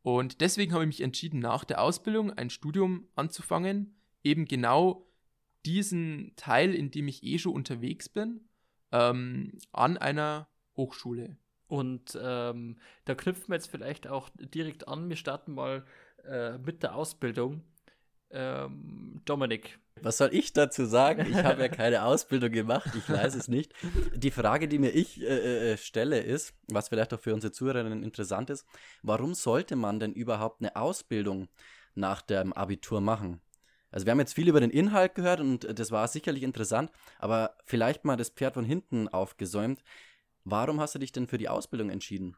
Und 0.04 0.40
deswegen 0.40 0.72
habe 0.72 0.86
ich 0.86 0.88
mich 0.88 1.02
entschieden, 1.02 1.40
nach 1.40 1.66
der 1.66 1.82
Ausbildung 1.82 2.32
ein 2.32 2.50
Studium 2.50 3.10
anzufangen, 3.16 3.98
eben 4.24 4.46
genau 4.46 5.06
diesen 5.66 6.32
Teil, 6.38 6.74
in 6.74 6.92
dem 6.92 7.10
ich 7.10 7.24
eh 7.24 7.40
schon 7.40 7.54
unterwegs 7.54 8.08
bin, 8.08 8.48
ähm, 8.94 9.58
an 9.72 9.98
einer 9.98 10.48
Hochschule. 10.78 11.36
Und 11.68 12.18
ähm, 12.22 12.78
da 13.06 13.16
knüpfen 13.16 13.50
wir 13.50 13.56
jetzt 13.56 13.70
vielleicht 13.70 14.08
auch 14.08 14.30
direkt 14.38 14.88
an. 14.88 15.10
Wir 15.10 15.16
starten 15.16 15.54
mal 15.54 15.84
äh, 16.24 16.58
mit 16.60 16.84
der 16.84 16.96
Ausbildung. 16.96 17.64
Ähm, 18.30 19.22
Dominik. 19.26 19.80
Was 20.02 20.18
soll 20.18 20.30
ich 20.34 20.54
dazu 20.54 20.86
sagen? 20.86 21.26
Ich 21.30 21.36
habe 21.36 21.62
ja 21.62 21.68
keine 21.70 22.04
Ausbildung 22.04 22.52
gemacht, 22.52 22.90
ich 22.96 23.08
weiß 23.08 23.36
es 23.36 23.48
nicht. 23.48 23.74
Die 24.16 24.32
Frage, 24.32 24.68
die 24.68 24.80
mir 24.80 24.90
ich 24.90 25.22
äh, 25.22 25.74
äh, 25.74 25.78
stelle, 25.78 26.20
ist, 26.20 26.54
was 26.68 26.90
vielleicht 26.90 27.14
auch 27.14 27.20
für 27.20 27.34
unsere 27.34 27.54
Zuhörerinnen 27.54 28.04
interessant 28.04 28.50
ist, 28.50 28.66
warum 29.04 29.36
sollte 29.36 29.76
man 29.76 30.00
denn 30.00 30.14
überhaupt 30.14 30.62
eine 30.62 30.76
Ausbildung 30.76 31.48
nach 31.94 32.22
dem 32.24 32.54
Abitur 32.54 33.02
machen? 33.02 33.40
Also 33.94 34.08
wir 34.08 34.12
haben 34.12 34.20
jetzt 34.20 34.34
viel 34.34 34.50
über 34.50 34.60
den 34.60 34.72
Inhalt 34.72 35.14
gehört 35.14 35.40
und 35.40 35.68
das 35.78 35.92
war 35.92 36.08
sicherlich 36.08 36.42
interessant, 36.42 36.92
aber 37.20 37.56
vielleicht 37.64 38.06
mal 38.06 38.18
das 38.18 38.30
Pferd 38.30 38.56
von 38.56 38.66
hinten 38.66 39.08
aufgesäumt. 39.08 39.84
Warum 40.44 40.82
hast 40.82 40.96
du 40.96 41.00
dich 41.00 41.12
denn 41.12 41.28
für 41.28 41.38
die 41.38 41.48
Ausbildung 41.48 41.92
entschieden? 41.92 42.36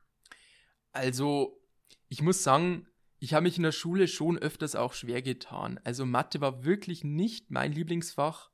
Also, 0.91 1.61
ich 2.09 2.21
muss 2.21 2.43
sagen, 2.43 2.87
ich 3.19 3.33
habe 3.33 3.43
mich 3.43 3.55
in 3.55 3.63
der 3.63 3.71
Schule 3.71 4.09
schon 4.09 4.37
öfters 4.37 4.75
auch 4.75 4.91
schwer 4.91 5.21
getan. 5.21 5.79
Also 5.85 6.05
Mathe 6.05 6.41
war 6.41 6.65
wirklich 6.65 7.05
nicht 7.05 7.51
mein 7.51 7.71
Lieblingsfach 7.71 8.51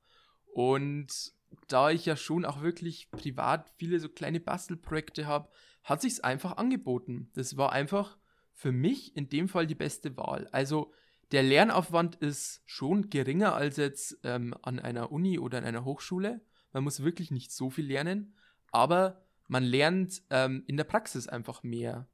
und 0.54 1.34
da 1.68 1.90
ich 1.90 2.06
ja 2.06 2.16
schon 2.16 2.46
auch 2.46 2.62
wirklich 2.62 3.10
privat 3.10 3.74
viele 3.78 4.00
so 4.00 4.10
kleine 4.10 4.40
Bastelprojekte 4.40 5.26
habe, 5.26 5.50
hat 5.84 6.02
sich's 6.02 6.20
einfach 6.20 6.58
angeboten. 6.58 7.32
Das 7.34 7.58
war 7.58 7.72
einfach 7.72 8.20
für 8.54 8.72
mich 8.72 9.16
in 9.18 9.28
dem 9.28 9.50
Fall 9.50 9.66
die 9.66 9.76
beste 9.76 10.16
Wahl. 10.18 10.48
Also 10.52 10.94
der 11.32 11.44
Lernaufwand 11.44 12.16
ist 12.16 12.62
schon 12.66 13.10
geringer 13.10 13.56
als 13.56 13.78
jetzt 13.78 14.20
ähm, 14.24 14.54
an 14.62 14.80
einer 14.80 15.12
Uni 15.12 15.40
oder 15.40 15.60
an 15.60 15.64
einer 15.64 15.86
Hochschule. 15.86 16.42
Man 16.74 16.84
muss 16.84 17.04
wirklich 17.04 17.32
nicht 17.32 17.52
so 17.52 17.70
viel 17.70 17.86
lernen, 17.86 18.36
aber 18.72 19.22
man 19.48 19.64
lernt 19.64 20.22
ähm, 20.30 20.64
in 20.68 20.78
der 20.78 20.84
Praxis 20.84 21.28
einfach 21.28 21.64
mehr. 21.64 22.08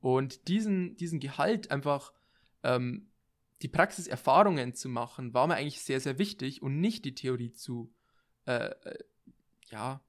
Und 0.00 0.48
diesen, 0.48 0.96
diesen 0.96 1.20
Gehalt 1.20 1.70
einfach 1.70 2.12
ähm, 2.62 3.08
die 3.62 3.68
Praxiserfahrungen 3.68 4.74
zu 4.74 4.88
machen, 4.88 5.34
war 5.34 5.46
mir 5.46 5.54
eigentlich 5.54 5.82
sehr, 5.82 6.00
sehr 6.00 6.18
wichtig 6.18 6.62
und 6.62 6.80
nicht 6.80 7.04
die 7.04 7.14
Theorie 7.14 7.52
zu, 7.52 7.92
äh, 8.46 8.70
äh 8.70 8.98
ja, 9.70 10.02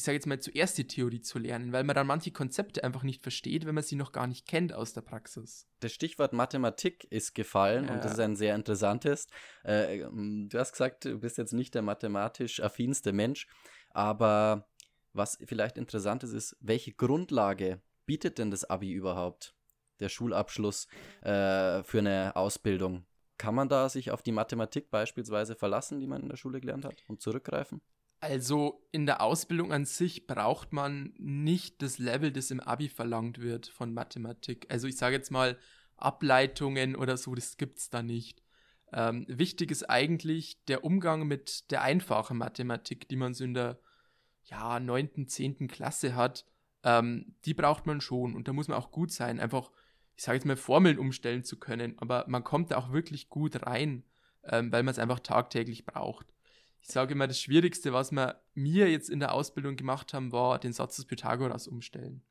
ich 0.00 0.04
sage 0.04 0.16
jetzt 0.16 0.26
mal, 0.26 0.40
zuerst 0.40 0.78
die 0.78 0.86
Theorie 0.86 1.20
zu 1.20 1.38
lernen, 1.38 1.72
weil 1.72 1.84
man 1.84 1.94
dann 1.94 2.06
manche 2.06 2.30
Konzepte 2.30 2.82
einfach 2.82 3.02
nicht 3.02 3.22
versteht, 3.22 3.66
wenn 3.66 3.74
man 3.74 3.84
sie 3.84 3.96
noch 3.96 4.12
gar 4.12 4.26
nicht 4.26 4.46
kennt 4.46 4.72
aus 4.72 4.94
der 4.94 5.02
Praxis. 5.02 5.68
Das 5.80 5.92
Stichwort 5.92 6.32
Mathematik 6.32 7.04
ist 7.10 7.34
gefallen 7.34 7.84
ja. 7.84 7.92
und 7.92 8.02
das 8.02 8.12
ist 8.12 8.20
ein 8.20 8.34
sehr 8.34 8.54
interessantes. 8.54 9.26
Äh, 9.62 10.00
ähm, 10.00 10.48
du 10.50 10.58
hast 10.58 10.72
gesagt, 10.72 11.04
du 11.04 11.18
bist 11.18 11.36
jetzt 11.36 11.52
nicht 11.52 11.74
der 11.74 11.82
mathematisch 11.82 12.62
affinste 12.62 13.12
Mensch, 13.12 13.46
aber 13.90 14.66
was 15.12 15.38
vielleicht 15.44 15.76
interessant 15.76 16.24
ist, 16.24 16.32
ist, 16.32 16.56
welche 16.60 16.92
Grundlage 16.92 17.82
bietet 18.06 18.38
denn 18.38 18.50
das 18.50 18.64
Abi 18.64 18.92
überhaupt? 18.92 19.54
der 19.98 20.08
Schulabschluss 20.08 20.86
äh, 21.20 21.82
für 21.82 21.98
eine 21.98 22.34
Ausbildung. 22.34 23.04
Kann 23.36 23.54
man 23.54 23.68
da 23.68 23.90
sich 23.90 24.10
auf 24.10 24.22
die 24.22 24.32
Mathematik 24.32 24.90
beispielsweise 24.90 25.56
verlassen, 25.56 26.00
die 26.00 26.06
man 26.06 26.22
in 26.22 26.30
der 26.30 26.38
Schule 26.38 26.58
gelernt 26.58 26.86
hat 26.86 27.04
und 27.06 27.20
zurückgreifen? 27.20 27.82
Also 28.20 28.86
in 28.92 29.06
der 29.06 29.22
Ausbildung 29.22 29.72
an 29.72 29.86
sich 29.86 30.26
braucht 30.26 30.74
man 30.74 31.14
nicht 31.16 31.80
das 31.80 31.98
Level, 31.98 32.30
das 32.32 32.50
im 32.50 32.60
Abi 32.60 32.90
verlangt 32.90 33.40
wird 33.40 33.66
von 33.66 33.94
Mathematik. 33.94 34.66
Also 34.68 34.86
ich 34.86 34.98
sage 34.98 35.16
jetzt 35.16 35.30
mal 35.30 35.56
Ableitungen 35.96 36.96
oder 36.96 37.16
so, 37.16 37.34
das 37.34 37.56
gibt 37.56 37.78
es 37.78 37.88
da 37.88 38.02
nicht. 38.02 38.42
Ähm, 38.92 39.24
wichtig 39.28 39.70
ist 39.70 39.88
eigentlich 39.88 40.62
der 40.66 40.84
Umgang 40.84 41.26
mit 41.26 41.70
der 41.70 41.82
einfachen 41.82 42.36
Mathematik, 42.36 43.08
die 43.08 43.16
man 43.16 43.32
so 43.32 43.44
in 43.44 43.54
der 43.54 43.78
ja, 44.44 44.80
9., 44.80 45.26
10. 45.26 45.68
Klasse 45.68 46.14
hat. 46.14 46.44
Ähm, 46.82 47.34
die 47.44 47.54
braucht 47.54 47.86
man 47.86 48.00
schon 48.00 48.34
und 48.34 48.48
da 48.48 48.52
muss 48.52 48.68
man 48.68 48.78
auch 48.78 48.90
gut 48.90 49.12
sein, 49.12 49.38
einfach, 49.38 49.70
ich 50.16 50.24
sage 50.24 50.36
jetzt 50.36 50.46
mal, 50.46 50.56
Formeln 50.56 50.98
umstellen 50.98 51.44
zu 51.44 51.58
können, 51.58 51.98
aber 51.98 52.24
man 52.26 52.42
kommt 52.42 52.70
da 52.70 52.78
auch 52.78 52.92
wirklich 52.92 53.28
gut 53.28 53.66
rein, 53.66 54.02
ähm, 54.44 54.72
weil 54.72 54.82
man 54.82 54.92
es 54.92 54.98
einfach 54.98 55.20
tagtäglich 55.20 55.84
braucht. 55.84 56.26
Ich 56.82 56.88
sage 56.88 57.12
immer, 57.12 57.26
das 57.26 57.40
Schwierigste, 57.40 57.92
was 57.92 58.10
wir 58.10 58.40
mir 58.54 58.90
jetzt 58.90 59.10
in 59.10 59.20
der 59.20 59.32
Ausbildung 59.32 59.76
gemacht 59.76 60.12
haben, 60.12 60.32
war 60.32 60.58
den 60.58 60.72
Satz 60.72 60.96
des 60.96 61.04
Pythagoras 61.04 61.68
umstellen. 61.68 62.22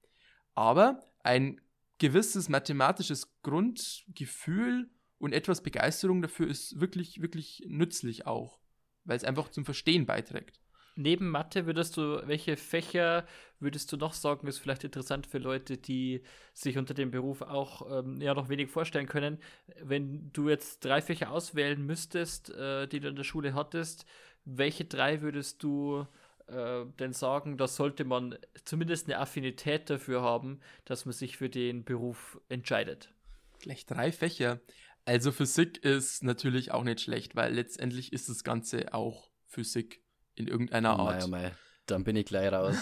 Aber 0.55 0.99
ein 1.23 1.61
gewisses 1.99 2.49
mathematisches 2.49 3.33
Grundgefühl 3.43 4.89
und 5.19 5.33
etwas 5.33 5.61
Begeisterung 5.61 6.21
dafür 6.21 6.47
ist 6.47 6.79
wirklich, 6.79 7.21
wirklich 7.21 7.63
nützlich 7.67 8.25
auch, 8.25 8.59
weil 9.03 9.17
es 9.17 9.23
einfach 9.23 9.49
zum 9.49 9.65
Verstehen 9.65 10.05
beiträgt. 10.05 10.59
Neben 10.95 11.29
Mathe 11.29 11.65
würdest 11.65 11.95
du, 11.95 12.21
welche 12.27 12.57
Fächer 12.57 13.25
würdest 13.61 13.89
du 13.91 13.95
noch 13.95 14.11
sagen, 14.11 14.47
ist 14.47 14.59
vielleicht 14.59 14.83
interessant 14.83 15.27
für 15.27 15.37
Leute, 15.37 15.77
die 15.77 16.23
sich 16.53 16.77
unter 16.77 16.93
dem 16.93 17.09
Beruf 17.09 17.41
auch 17.41 17.99
ähm, 17.99 18.19
ja 18.19 18.33
noch 18.33 18.49
wenig 18.49 18.69
vorstellen 18.69 19.07
können. 19.07 19.37
Wenn 19.81 20.29
du 20.33 20.49
jetzt 20.49 20.83
drei 20.83 21.01
Fächer 21.01 21.31
auswählen 21.31 21.85
müsstest, 21.85 22.49
äh, 22.49 22.85
die 22.85 22.99
du 22.99 23.07
in 23.07 23.15
der 23.15 23.23
Schule 23.23 23.53
hattest, 23.53 24.05
welche 24.45 24.85
drei 24.85 25.21
würdest 25.21 25.63
du 25.63 26.05
äh, 26.47 26.85
denn 26.99 27.13
sagen, 27.13 27.57
da 27.57 27.67
sollte 27.67 28.05
man 28.05 28.37
zumindest 28.65 29.07
eine 29.07 29.19
Affinität 29.19 29.89
dafür 29.89 30.21
haben, 30.21 30.59
dass 30.85 31.05
man 31.05 31.13
sich 31.13 31.37
für 31.37 31.49
den 31.49 31.83
Beruf 31.83 32.39
entscheidet? 32.49 33.13
Gleich 33.59 33.85
drei 33.85 34.11
Fächer. 34.11 34.59
Also 35.05 35.31
Physik 35.31 35.83
ist 35.83 36.23
natürlich 36.23 36.71
auch 36.71 36.83
nicht 36.83 37.01
schlecht, 37.01 37.35
weil 37.35 37.53
letztendlich 37.53 38.13
ist 38.13 38.29
das 38.29 38.43
Ganze 38.43 38.93
auch 38.93 39.31
Physik 39.45 40.01
in 40.35 40.47
irgendeiner 40.47 40.95
oh 40.97 41.03
Art. 41.03 41.23
Oh 41.25 41.27
mei, 41.27 41.51
Dann 41.85 42.03
bin 42.03 42.15
ich 42.15 42.25
gleich 42.25 42.51
raus. 42.51 42.77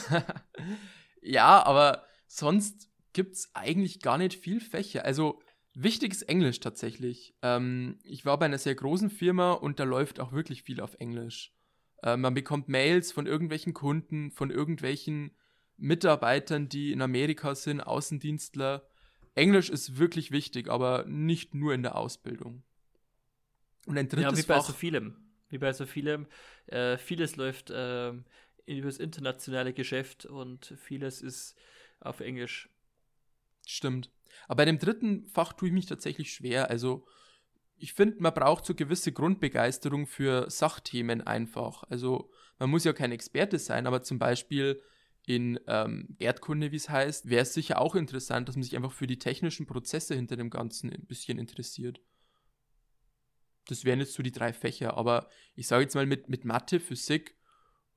ja, 1.21 1.65
aber 1.65 2.05
sonst 2.27 2.89
gibt 3.13 3.35
es 3.35 3.49
eigentlich 3.53 4.01
gar 4.01 4.17
nicht 4.17 4.35
viel 4.35 4.59
Fächer. 4.59 5.05
Also 5.05 5.41
wichtig 5.77 6.11
ist 6.11 6.23
Englisch 6.23 6.59
tatsächlich. 6.59 7.35
Ähm, 7.41 7.99
ich 8.03 8.25
war 8.25 8.37
bei 8.39 8.45
einer 8.45 8.57
sehr 8.57 8.75
großen 8.75 9.09
Firma 9.09 9.53
und 9.53 9.79
da 9.79 9.83
läuft 9.83 10.19
auch 10.19 10.31
wirklich 10.31 10.63
viel 10.63 10.81
auf 10.81 10.95
Englisch. 10.95 11.53
Äh, 12.03 12.17
man 12.17 12.33
bekommt 12.33 12.67
Mails 12.67 13.11
von 13.11 13.27
irgendwelchen 13.27 13.73
Kunden, 13.73 14.31
von 14.31 14.49
irgendwelchen 14.49 15.31
Mitarbeitern, 15.77 16.69
die 16.69 16.91
in 16.91 17.01
Amerika 17.01 17.55
sind, 17.55 17.81
Außendienstler. 17.81 18.87
Englisch 19.35 19.69
ist 19.69 19.97
wirklich 19.97 20.31
wichtig, 20.31 20.69
aber 20.69 21.05
nicht 21.05 21.53
nur 21.53 21.73
in 21.73 21.83
der 21.83 21.95
Ausbildung. 21.95 22.63
Und 23.85 23.97
ein 23.97 24.09
drittes 24.09 24.23
ja, 24.23 24.37
wie 24.37 24.47
bei 24.47 24.55
Fach, 24.55 24.65
so 24.65 24.73
vielem. 24.73 25.15
Wie 25.49 25.59
bei 25.59 25.71
so 25.71 25.85
vielem. 25.85 26.25
Äh, 26.65 26.97
vieles 26.97 27.35
läuft 27.35 27.69
äh, 27.69 28.09
über 28.09 28.87
das 28.87 28.97
internationale 28.97 29.73
Geschäft 29.73 30.25
und 30.25 30.73
vieles 30.77 31.21
ist 31.21 31.55
auf 31.99 32.19
Englisch. 32.19 32.69
Stimmt. 33.65 34.11
Aber 34.47 34.57
bei 34.57 34.65
dem 34.65 34.79
dritten 34.79 35.27
Fach 35.27 35.53
tue 35.53 35.69
ich 35.69 35.73
mich 35.73 35.85
tatsächlich 35.85 36.31
schwer. 36.33 36.69
Also 36.69 37.05
ich 37.77 37.93
finde, 37.93 38.17
man 38.19 38.33
braucht 38.33 38.65
so 38.65 38.73
gewisse 38.73 39.11
Grundbegeisterung 39.11 40.07
für 40.07 40.49
Sachthemen 40.49 41.21
einfach. 41.21 41.83
Also 41.89 42.31
man 42.59 42.69
muss 42.69 42.83
ja 42.83 42.93
kein 42.93 43.11
Experte 43.11 43.59
sein, 43.59 43.85
aber 43.87 44.03
zum 44.03 44.19
Beispiel 44.19 44.81
in 45.25 45.59
ähm, 45.67 46.15
Erdkunde, 46.19 46.71
wie 46.71 46.77
es 46.77 46.89
heißt, 46.89 47.29
wäre 47.29 47.41
es 47.41 47.53
sicher 47.53 47.81
auch 47.81 47.95
interessant, 47.95 48.47
dass 48.47 48.55
man 48.55 48.63
sich 48.63 48.75
einfach 48.75 48.93
für 48.93 49.07
die 49.07 49.19
technischen 49.19 49.67
Prozesse 49.67 50.15
hinter 50.15 50.37
dem 50.37 50.49
Ganzen 50.49 50.89
ein 50.89 51.05
bisschen 51.05 51.37
interessiert. 51.37 51.99
Das 53.65 53.83
wären 53.83 53.99
jetzt 53.99 54.13
so 54.13 54.23
die 54.23 54.31
drei 54.31 54.53
Fächer, 54.53 54.95
aber 54.95 55.27
ich 55.53 55.67
sage 55.67 55.83
jetzt 55.83 55.95
mal, 55.95 56.05
mit, 56.05 56.29
mit 56.29 56.45
Mathe, 56.45 56.79
Physik 56.79 57.35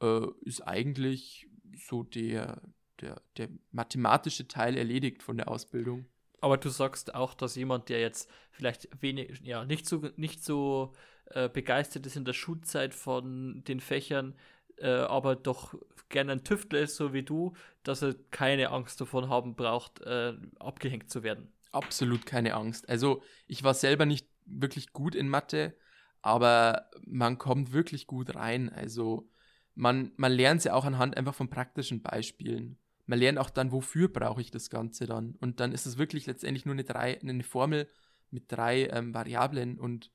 äh, 0.02 0.26
ist 0.42 0.62
eigentlich 0.62 1.48
so 1.86 2.02
der, 2.02 2.60
der, 3.00 3.22
der 3.36 3.48
mathematische 3.70 4.48
Teil 4.48 4.76
erledigt 4.76 5.22
von 5.22 5.36
der 5.36 5.48
Ausbildung. 5.48 6.06
Aber 6.40 6.56
du 6.56 6.68
sagst 6.68 7.14
auch, 7.14 7.34
dass 7.34 7.56
jemand, 7.56 7.88
der 7.88 8.00
jetzt 8.00 8.30
vielleicht 8.50 8.88
wenig, 9.02 9.40
ja, 9.42 9.64
nicht 9.64 9.86
so, 9.86 10.10
nicht 10.16 10.42
so 10.42 10.92
äh, 11.26 11.48
begeistert 11.48 12.06
ist 12.06 12.16
in 12.16 12.24
der 12.24 12.32
Schulzeit 12.32 12.94
von 12.94 13.62
den 13.64 13.80
Fächern, 13.80 14.34
äh, 14.78 14.88
aber 14.88 15.36
doch 15.36 15.74
gerne 16.08 16.32
ein 16.32 16.44
Tüftler 16.44 16.80
ist, 16.80 16.96
so 16.96 17.12
wie 17.12 17.22
du, 17.22 17.52
dass 17.82 18.02
er 18.02 18.14
keine 18.30 18.70
Angst 18.70 19.00
davon 19.00 19.28
haben 19.28 19.54
braucht, 19.54 20.00
äh, 20.00 20.34
abgehängt 20.58 21.10
zu 21.10 21.22
werden. 21.22 21.52
Absolut 21.72 22.26
keine 22.26 22.54
Angst. 22.54 22.88
Also 22.88 23.22
ich 23.46 23.62
war 23.62 23.74
selber 23.74 24.06
nicht 24.06 24.26
wirklich 24.44 24.92
gut 24.92 25.14
in 25.14 25.28
Mathe, 25.28 25.76
aber 26.22 26.90
man 27.06 27.38
kommt 27.38 27.72
wirklich 27.72 28.06
gut 28.06 28.34
rein. 28.34 28.68
Also 28.70 29.30
man, 29.74 30.12
man 30.16 30.32
lernt 30.32 30.62
sie 30.62 30.72
auch 30.72 30.84
anhand 30.84 31.16
einfach 31.16 31.34
von 31.34 31.48
praktischen 31.48 32.02
Beispielen. 32.02 32.76
Man 33.10 33.18
lernt 33.18 33.38
auch 33.38 33.50
dann, 33.50 33.72
wofür 33.72 34.06
brauche 34.06 34.40
ich 34.40 34.52
das 34.52 34.70
Ganze 34.70 35.04
dann. 35.04 35.34
Und 35.40 35.58
dann 35.58 35.72
ist 35.72 35.84
es 35.84 35.98
wirklich 35.98 36.26
letztendlich 36.26 36.64
nur 36.64 36.76
eine, 36.76 36.84
drei, 36.84 37.20
eine 37.20 37.42
Formel 37.42 37.88
mit 38.30 38.44
drei 38.52 38.86
ähm, 38.86 39.12
Variablen 39.12 39.80
und 39.80 40.12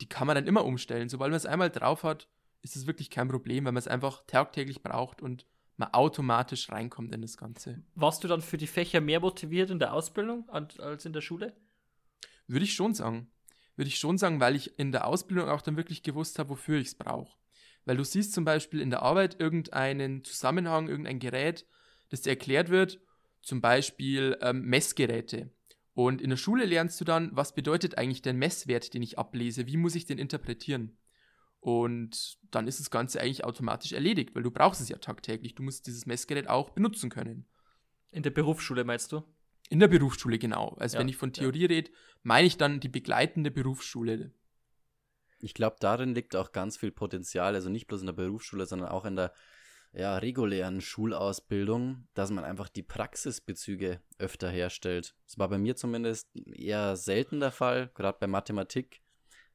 die 0.00 0.08
kann 0.08 0.26
man 0.26 0.36
dann 0.36 0.46
immer 0.46 0.64
umstellen. 0.64 1.10
Sobald 1.10 1.30
man 1.30 1.36
es 1.36 1.44
einmal 1.44 1.68
drauf 1.68 2.04
hat, 2.04 2.30
ist 2.62 2.74
es 2.74 2.86
wirklich 2.86 3.10
kein 3.10 3.28
Problem, 3.28 3.66
weil 3.66 3.72
man 3.72 3.80
es 3.80 3.86
einfach 3.86 4.24
tagtäglich 4.26 4.82
braucht 4.82 5.20
und 5.20 5.44
man 5.76 5.92
automatisch 5.92 6.70
reinkommt 6.70 7.14
in 7.14 7.20
das 7.20 7.36
Ganze. 7.36 7.82
Warst 7.96 8.24
du 8.24 8.28
dann 8.28 8.40
für 8.40 8.56
die 8.56 8.66
Fächer 8.66 9.02
mehr 9.02 9.20
motiviert 9.20 9.68
in 9.68 9.78
der 9.78 9.92
Ausbildung 9.92 10.48
als 10.48 11.04
in 11.04 11.12
der 11.12 11.20
Schule? 11.20 11.54
Würde 12.46 12.64
ich 12.64 12.72
schon 12.72 12.94
sagen. 12.94 13.30
Würde 13.76 13.88
ich 13.88 13.98
schon 13.98 14.16
sagen, 14.16 14.40
weil 14.40 14.56
ich 14.56 14.78
in 14.78 14.90
der 14.90 15.06
Ausbildung 15.06 15.50
auch 15.50 15.60
dann 15.60 15.76
wirklich 15.76 16.02
gewusst 16.02 16.38
habe, 16.38 16.48
wofür 16.48 16.78
ich 16.78 16.86
es 16.86 16.94
brauche. 16.94 17.36
Weil 17.84 17.98
du 17.98 18.04
siehst 18.04 18.32
zum 18.32 18.46
Beispiel 18.46 18.80
in 18.80 18.88
der 18.88 19.02
Arbeit 19.02 19.38
irgendeinen 19.38 20.24
Zusammenhang, 20.24 20.88
irgendein 20.88 21.18
Gerät, 21.18 21.66
das 22.12 22.22
dir 22.22 22.30
erklärt 22.30 22.68
wird, 22.68 23.00
zum 23.40 23.60
Beispiel 23.60 24.36
ähm, 24.40 24.62
Messgeräte. 24.62 25.50
Und 25.94 26.22
in 26.22 26.30
der 26.30 26.36
Schule 26.36 26.64
lernst 26.64 27.00
du 27.00 27.04
dann, 27.04 27.30
was 27.34 27.54
bedeutet 27.54 27.98
eigentlich 27.98 28.22
der 28.22 28.34
Messwert, 28.34 28.94
den 28.94 29.02
ich 29.02 29.18
ablese, 29.18 29.66
wie 29.66 29.76
muss 29.76 29.94
ich 29.94 30.06
den 30.06 30.18
interpretieren. 30.18 30.96
Und 31.60 32.38
dann 32.50 32.66
ist 32.66 32.80
das 32.80 32.90
Ganze 32.90 33.20
eigentlich 33.20 33.44
automatisch 33.44 33.92
erledigt, 33.92 34.34
weil 34.34 34.42
du 34.42 34.50
brauchst 34.50 34.80
es 34.80 34.88
ja 34.88 34.98
tagtäglich. 34.98 35.54
Du 35.54 35.62
musst 35.62 35.86
dieses 35.86 36.06
Messgerät 36.06 36.48
auch 36.48 36.70
benutzen 36.70 37.10
können. 37.10 37.46
In 38.10 38.22
der 38.22 38.30
Berufsschule 38.30 38.84
meinst 38.84 39.12
du? 39.12 39.22
In 39.70 39.78
der 39.78 39.88
Berufsschule, 39.88 40.38
genau. 40.38 40.70
Also 40.78 40.94
ja, 40.94 41.00
wenn 41.00 41.08
ich 41.08 41.16
von 41.16 41.32
Theorie 41.32 41.62
ja. 41.62 41.68
rede, 41.68 41.90
meine 42.22 42.46
ich 42.46 42.56
dann 42.56 42.80
die 42.80 42.88
begleitende 42.88 43.50
Berufsschule. 43.50 44.32
Ich 45.38 45.54
glaube, 45.54 45.76
darin 45.80 46.14
liegt 46.14 46.36
auch 46.36 46.52
ganz 46.52 46.76
viel 46.76 46.90
Potenzial, 46.90 47.54
also 47.54 47.68
nicht 47.68 47.86
bloß 47.86 48.00
in 48.00 48.06
der 48.06 48.12
Berufsschule, 48.12 48.66
sondern 48.66 48.88
auch 48.88 49.04
in 49.04 49.16
der 49.16 49.32
ja, 49.92 50.16
regulären 50.16 50.80
Schulausbildung, 50.80 52.06
dass 52.14 52.30
man 52.30 52.44
einfach 52.44 52.68
die 52.68 52.82
Praxisbezüge 52.82 54.00
öfter 54.18 54.48
herstellt. 54.48 55.14
Das 55.26 55.38
war 55.38 55.48
bei 55.48 55.58
mir 55.58 55.76
zumindest 55.76 56.28
eher 56.54 56.96
selten 56.96 57.40
der 57.40 57.52
Fall, 57.52 57.90
gerade 57.94 58.18
bei 58.18 58.26
Mathematik 58.26 59.02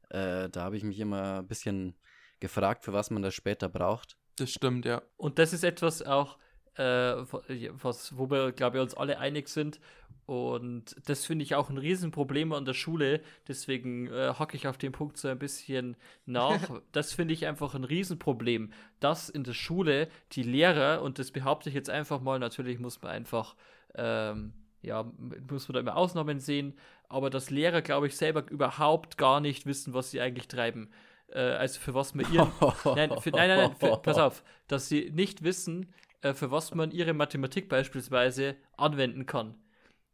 äh, 0.09 0.49
da 0.49 0.61
habe 0.61 0.77
ich 0.77 0.83
mich 0.83 0.99
immer 0.99 1.39
ein 1.39 1.47
bisschen 1.47 1.95
gefragt, 2.39 2.85
für 2.85 2.93
was 2.93 3.09
man 3.09 3.21
das 3.21 3.33
später 3.33 3.69
braucht. 3.69 4.17
Das 4.37 4.51
stimmt, 4.51 4.85
ja. 4.85 5.01
Und 5.17 5.39
das 5.39 5.53
ist 5.53 5.63
etwas 5.63 6.01
auch, 6.01 6.37
was, 6.77 8.17
wo 8.17 8.29
wir, 8.29 8.51
glaube 8.51 8.77
ich, 8.77 8.83
uns 8.83 8.93
alle 8.93 9.19
einig 9.19 9.47
sind. 9.49 9.79
Und 10.27 10.93
das 11.05 11.25
finde 11.25 11.43
ich 11.43 11.55
auch 11.55 11.69
ein 11.69 11.77
Riesenproblem 11.77 12.51
an 12.51 12.65
der 12.65 12.73
Schule. 12.73 13.21
Deswegen 13.47 14.07
äh, 14.07 14.33
hacke 14.37 14.57
ich 14.57 14.67
auf 14.67 14.77
den 14.77 14.91
Punkt 14.91 15.17
so 15.17 15.29
ein 15.29 15.39
bisschen 15.39 15.95
nach. 16.25 16.59
das 16.91 17.13
finde 17.13 17.33
ich 17.33 17.47
einfach 17.47 17.73
ein 17.75 17.85
Riesenproblem, 17.85 18.71
dass 18.99 19.29
in 19.29 19.45
der 19.45 19.53
Schule 19.53 20.09
die 20.33 20.43
Lehrer, 20.43 21.01
und 21.01 21.17
das 21.17 21.31
behaupte 21.31 21.69
ich 21.69 21.75
jetzt 21.75 21.89
einfach 21.89 22.19
mal, 22.19 22.39
natürlich 22.39 22.77
muss 22.77 23.01
man 23.01 23.11
einfach, 23.13 23.55
ähm, 23.95 24.51
ja, 24.81 25.09
muss 25.49 25.69
man 25.69 25.75
da 25.75 25.79
immer 25.79 25.95
Ausnahmen 25.95 26.41
sehen, 26.41 26.77
aber 27.07 27.29
dass 27.29 27.49
Lehrer, 27.49 27.81
glaube 27.81 28.07
ich, 28.07 28.17
selber 28.17 28.49
überhaupt 28.51 29.17
gar 29.17 29.39
nicht 29.39 29.65
wissen, 29.65 29.93
was 29.93 30.11
sie 30.11 30.19
eigentlich 30.19 30.49
treiben. 30.49 30.89
Äh, 31.29 31.39
also 31.39 31.79
für 31.79 31.93
was 31.93 32.15
man 32.15 32.31
ihren. 32.33 32.51
nein, 32.83 33.11
für, 33.21 33.29
nein, 33.29 33.47
nein, 33.47 33.59
nein 33.59 33.75
für, 33.79 33.95
pass 34.01 34.17
auf, 34.17 34.43
dass 34.67 34.89
sie 34.89 35.09
nicht 35.09 35.41
wissen, 35.41 35.93
äh, 36.21 36.33
für 36.33 36.51
was 36.51 36.73
man 36.73 36.91
ihre 36.91 37.13
Mathematik 37.13 37.69
beispielsweise 37.69 38.55
anwenden 38.77 39.25
kann. 39.25 39.55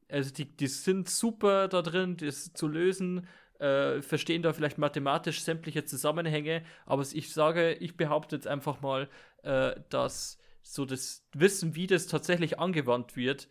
Also 0.10 0.31
die, 0.33 0.45
die 0.45 0.67
sind 0.67 1.10
super 1.10 1.67
da 1.67 1.81
drin, 1.81 2.17
das 2.17 2.53
zu 2.53 2.67
lösen, 2.67 3.27
äh, 3.60 4.01
verstehen 4.01 4.41
da 4.41 4.53
vielleicht 4.53 4.77
mathematisch 4.77 5.41
sämtliche 5.41 5.86
Zusammenhänge, 5.86 6.63
aber 6.86 7.03
ich 7.13 7.33
sage, 7.33 7.74
ich 7.74 7.98
behaupte 7.98 8.36
jetzt 8.36 8.48
einfach 8.48 8.81
mal, 8.81 9.10
äh, 9.43 9.75
dass 9.89 10.38
so 10.62 10.86
das 10.86 11.25
Wissen, 11.33 11.75
wie 11.75 11.88
das 11.88 12.07
tatsächlich 12.07 12.60
angewandt 12.60 13.15
wird, 13.15 13.48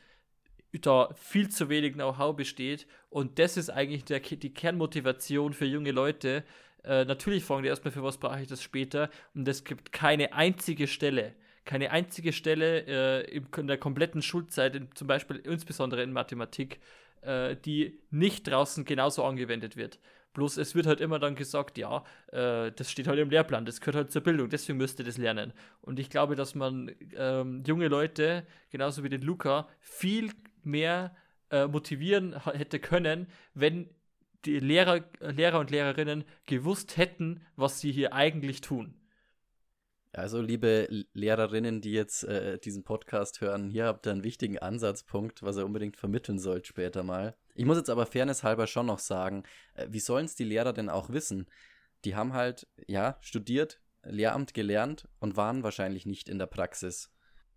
da 0.80 1.10
viel 1.14 1.50
zu 1.50 1.68
wenig 1.68 1.94
Know-how 1.94 2.34
besteht. 2.34 2.86
Und 3.10 3.38
das 3.38 3.56
ist 3.56 3.70
eigentlich 3.70 4.04
der, 4.04 4.20
die 4.20 4.54
Kernmotivation 4.54 5.52
für 5.52 5.66
junge 5.66 5.92
Leute. 5.92 6.44
Äh, 6.82 7.04
natürlich 7.04 7.44
fragen 7.44 7.62
die 7.62 7.68
erstmal, 7.68 7.92
für 7.92 8.02
was 8.02 8.18
brauche 8.18 8.40
ich 8.40 8.48
das 8.48 8.62
später. 8.62 9.10
Und 9.34 9.46
es 9.46 9.64
gibt 9.64 9.92
keine 9.92 10.32
einzige 10.32 10.86
Stelle, 10.86 11.34
keine 11.64 11.90
einzige 11.90 12.32
Stelle 12.32 13.24
äh, 13.26 13.38
in 13.56 13.66
der 13.66 13.78
kompletten 13.78 14.22
Schulzeit, 14.22 14.74
in, 14.74 14.88
zum 14.94 15.06
Beispiel 15.06 15.36
insbesondere 15.36 16.02
in 16.02 16.12
Mathematik, 16.12 16.80
äh, 17.22 17.56
die 17.56 18.00
nicht 18.10 18.48
draußen 18.48 18.84
genauso 18.84 19.24
angewendet 19.24 19.76
wird. 19.76 19.98
Bloß 20.34 20.56
es 20.56 20.74
wird 20.74 20.86
halt 20.86 21.00
immer 21.00 21.18
dann 21.18 21.34
gesagt, 21.34 21.76
ja, 21.76 22.04
äh, 22.32 22.72
das 22.72 22.90
steht 22.90 23.06
halt 23.06 23.18
im 23.18 23.30
Lehrplan, 23.30 23.66
das 23.66 23.80
gehört 23.80 23.96
halt 23.96 24.12
zur 24.12 24.22
Bildung, 24.22 24.48
deswegen 24.48 24.78
müsst 24.78 24.98
ihr 24.98 25.04
das 25.04 25.18
lernen. 25.18 25.52
Und 25.82 25.98
ich 25.98 26.08
glaube, 26.08 26.36
dass 26.36 26.54
man 26.54 26.90
ähm, 27.16 27.62
junge 27.66 27.88
Leute, 27.88 28.46
genauso 28.70 29.04
wie 29.04 29.10
den 29.10 29.22
Luca, 29.22 29.68
viel 29.78 30.30
mehr 30.62 31.14
äh, 31.50 31.66
motivieren 31.66 32.34
hätte 32.44 32.78
können, 32.80 33.26
wenn 33.52 33.90
die 34.46 34.58
Lehrer, 34.58 35.04
Lehrer 35.20 35.60
und 35.60 35.70
Lehrerinnen 35.70 36.24
gewusst 36.46 36.96
hätten, 36.96 37.42
was 37.54 37.80
sie 37.80 37.92
hier 37.92 38.14
eigentlich 38.14 38.62
tun. 38.62 38.94
Also, 40.14 40.42
liebe 40.42 41.06
Lehrerinnen, 41.14 41.80
die 41.80 41.92
jetzt 41.92 42.24
äh, 42.24 42.58
diesen 42.58 42.84
Podcast 42.84 43.40
hören, 43.40 43.70
hier 43.70 43.86
habt 43.86 44.06
ihr 44.06 44.12
einen 44.12 44.24
wichtigen 44.24 44.58
Ansatzpunkt, 44.58 45.42
was 45.42 45.56
ihr 45.56 45.64
unbedingt 45.64 45.96
vermitteln 45.96 46.38
sollt 46.38 46.66
später 46.66 47.02
mal. 47.02 47.34
Ich 47.54 47.64
muss 47.64 47.78
jetzt 47.78 47.88
aber 47.88 48.04
fairnesshalber 48.04 48.66
schon 48.66 48.86
noch 48.86 48.98
sagen, 48.98 49.44
äh, 49.74 49.86
wie 49.88 50.00
sollen 50.00 50.26
es 50.26 50.34
die 50.34 50.44
Lehrer 50.44 50.74
denn 50.74 50.90
auch 50.90 51.08
wissen? 51.08 51.48
Die 52.04 52.14
haben 52.14 52.34
halt, 52.34 52.66
ja, 52.86 53.16
studiert, 53.22 53.80
Lehramt 54.04 54.52
gelernt 54.52 55.08
und 55.18 55.36
waren 55.36 55.62
wahrscheinlich 55.62 56.04
nicht 56.04 56.28
in 56.28 56.38
der 56.38 56.46
Praxis. 56.46 57.10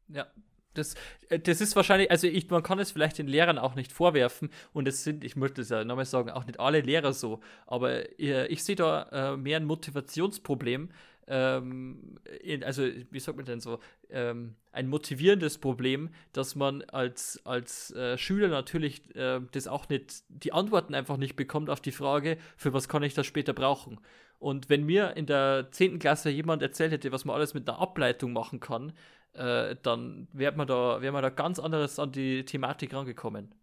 Ja, 0.07 0.27
das, 0.75 0.95
äh, 1.29 1.39
das 1.39 1.61
ist 1.61 1.75
wahrscheinlich, 1.75 2.11
also 2.11 2.27
ich, 2.27 2.49
man 2.49 2.63
kann 2.63 2.79
es 2.79 2.91
vielleicht 2.91 3.17
den 3.17 3.27
Lehrern 3.27 3.57
auch 3.57 3.75
nicht 3.75 3.91
vorwerfen 3.91 4.49
und 4.73 4.87
es 4.87 5.03
sind, 5.03 5.23
ich 5.23 5.35
möchte 5.35 5.61
es 5.61 5.69
ja 5.69 5.83
nochmal 5.83 6.05
sagen, 6.05 6.29
auch 6.29 6.45
nicht 6.45 6.59
alle 6.59 6.81
Lehrer 6.81 7.13
so, 7.13 7.41
aber 7.65 8.19
äh, 8.19 8.47
ich 8.47 8.63
sehe 8.63 8.75
da 8.75 9.33
äh, 9.33 9.37
mehr 9.37 9.57
ein 9.57 9.65
Motivationsproblem, 9.65 10.91
ähm, 11.27 12.19
in, 12.41 12.63
also 12.63 12.83
wie 13.11 13.19
sagt 13.19 13.37
man 13.37 13.45
denn 13.45 13.59
so, 13.59 13.79
ähm, 14.09 14.55
ein 14.71 14.87
motivierendes 14.87 15.57
Problem, 15.57 16.09
dass 16.33 16.55
man 16.55 16.83
als, 16.83 17.41
als 17.45 17.91
äh, 17.91 18.17
Schüler 18.17 18.49
natürlich 18.49 19.15
äh, 19.15 19.41
das 19.51 19.67
auch 19.67 19.89
nicht, 19.89 20.23
die 20.29 20.53
Antworten 20.53 20.93
einfach 20.93 21.17
nicht 21.17 21.35
bekommt 21.35 21.69
auf 21.69 21.81
die 21.81 21.91
Frage, 21.91 22.37
für 22.57 22.73
was 22.73 22.87
kann 22.87 23.03
ich 23.03 23.13
das 23.13 23.25
später 23.25 23.53
brauchen. 23.53 23.99
Und 24.37 24.69
wenn 24.69 24.83
mir 24.83 25.15
in 25.17 25.25
der 25.25 25.69
10. 25.71 25.99
Klasse 25.99 26.29
jemand 26.29 26.61
erzählt 26.61 26.91
hätte, 26.91 27.11
was 27.11 27.25
man 27.25 27.35
alles 27.35 27.53
mit 27.53 27.67
einer 27.67 27.79
Ableitung 27.79 28.33
machen 28.33 28.59
kann, 28.59 28.93
äh, 29.33 29.75
dann 29.81 30.27
wäre 30.33 30.55
man, 30.55 30.67
da, 30.67 31.01
wär 31.01 31.11
man 31.11 31.23
da 31.23 31.29
ganz 31.29 31.59
anderes 31.59 31.99
an 31.99 32.11
die 32.11 32.45
Thematik 32.45 32.93
rangekommen. 32.93 33.55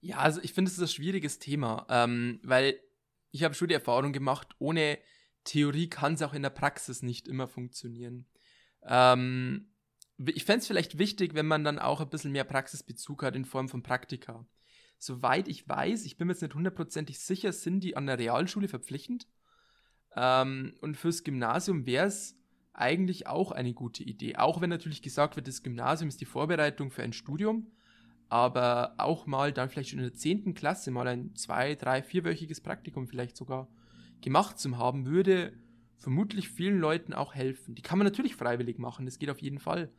Ja, 0.00 0.18
also 0.18 0.40
ich 0.42 0.54
finde, 0.54 0.70
es 0.70 0.78
ist 0.78 0.82
ein 0.82 0.88
schwieriges 0.88 1.38
Thema, 1.38 1.86
ähm, 1.90 2.40
weil 2.42 2.80
ich 3.32 3.44
habe 3.44 3.54
schon 3.54 3.68
die 3.68 3.74
Erfahrung 3.74 4.12
gemacht, 4.12 4.48
ohne 4.58 4.98
Theorie 5.44 5.88
kann 5.88 6.14
es 6.14 6.22
auch 6.22 6.34
in 6.34 6.42
der 6.42 6.50
Praxis 6.50 7.02
nicht 7.02 7.28
immer 7.28 7.46
funktionieren. 7.46 8.26
Ähm, 8.82 9.70
ich 10.26 10.44
fände 10.44 10.60
es 10.60 10.66
vielleicht 10.66 10.98
wichtig, 10.98 11.34
wenn 11.34 11.46
man 11.46 11.64
dann 11.64 11.78
auch 11.78 12.00
ein 12.00 12.10
bisschen 12.10 12.32
mehr 12.32 12.44
Praxisbezug 12.44 13.22
hat 13.22 13.36
in 13.36 13.44
Form 13.44 13.68
von 13.68 13.82
Praktika. 13.82 14.46
Soweit 14.98 15.48
ich 15.48 15.66
weiß, 15.66 16.04
ich 16.04 16.18
bin 16.18 16.26
mir 16.26 16.34
jetzt 16.34 16.42
nicht 16.42 16.54
hundertprozentig 16.54 17.18
sicher, 17.18 17.52
sind 17.52 17.80
die 17.80 17.96
an 17.96 18.06
der 18.06 18.18
Realschule 18.18 18.68
verpflichtend. 18.68 19.26
Ähm, 20.14 20.74
und 20.82 20.96
fürs 20.96 21.24
Gymnasium 21.24 21.86
wäre 21.86 22.06
es 22.06 22.36
eigentlich 22.74 23.26
auch 23.26 23.50
eine 23.50 23.72
gute 23.72 24.02
Idee. 24.02 24.36
Auch 24.36 24.60
wenn 24.60 24.70
natürlich 24.70 25.00
gesagt 25.00 25.36
wird, 25.36 25.48
das 25.48 25.62
Gymnasium 25.62 26.08
ist 26.08 26.20
die 26.20 26.26
Vorbereitung 26.26 26.90
für 26.90 27.02
ein 27.02 27.14
Studium. 27.14 27.72
Aber 28.28 28.94
auch 28.98 29.26
mal 29.26 29.52
dann 29.52 29.70
vielleicht 29.70 29.90
schon 29.90 29.98
in 29.98 30.04
der 30.04 30.14
10. 30.14 30.54
Klasse 30.54 30.90
mal 30.90 31.08
ein 31.08 31.34
zwei, 31.34 31.74
drei, 31.74 32.02
vierwöchiges 32.02 32.60
Praktikum 32.60 33.08
vielleicht 33.08 33.36
sogar 33.36 33.68
gemacht 34.20 34.58
zu 34.58 34.76
haben, 34.78 35.06
würde 35.06 35.52
vermutlich 35.96 36.48
vielen 36.48 36.78
Leuten 36.78 37.12
auch 37.12 37.34
helfen. 37.34 37.74
Die 37.74 37.82
kann 37.82 37.98
man 37.98 38.06
natürlich 38.06 38.36
freiwillig 38.36 38.78
machen, 38.78 39.06
das 39.06 39.18
geht 39.18 39.30
auf 39.30 39.42
jeden 39.42 39.58
Fall. 39.58 39.90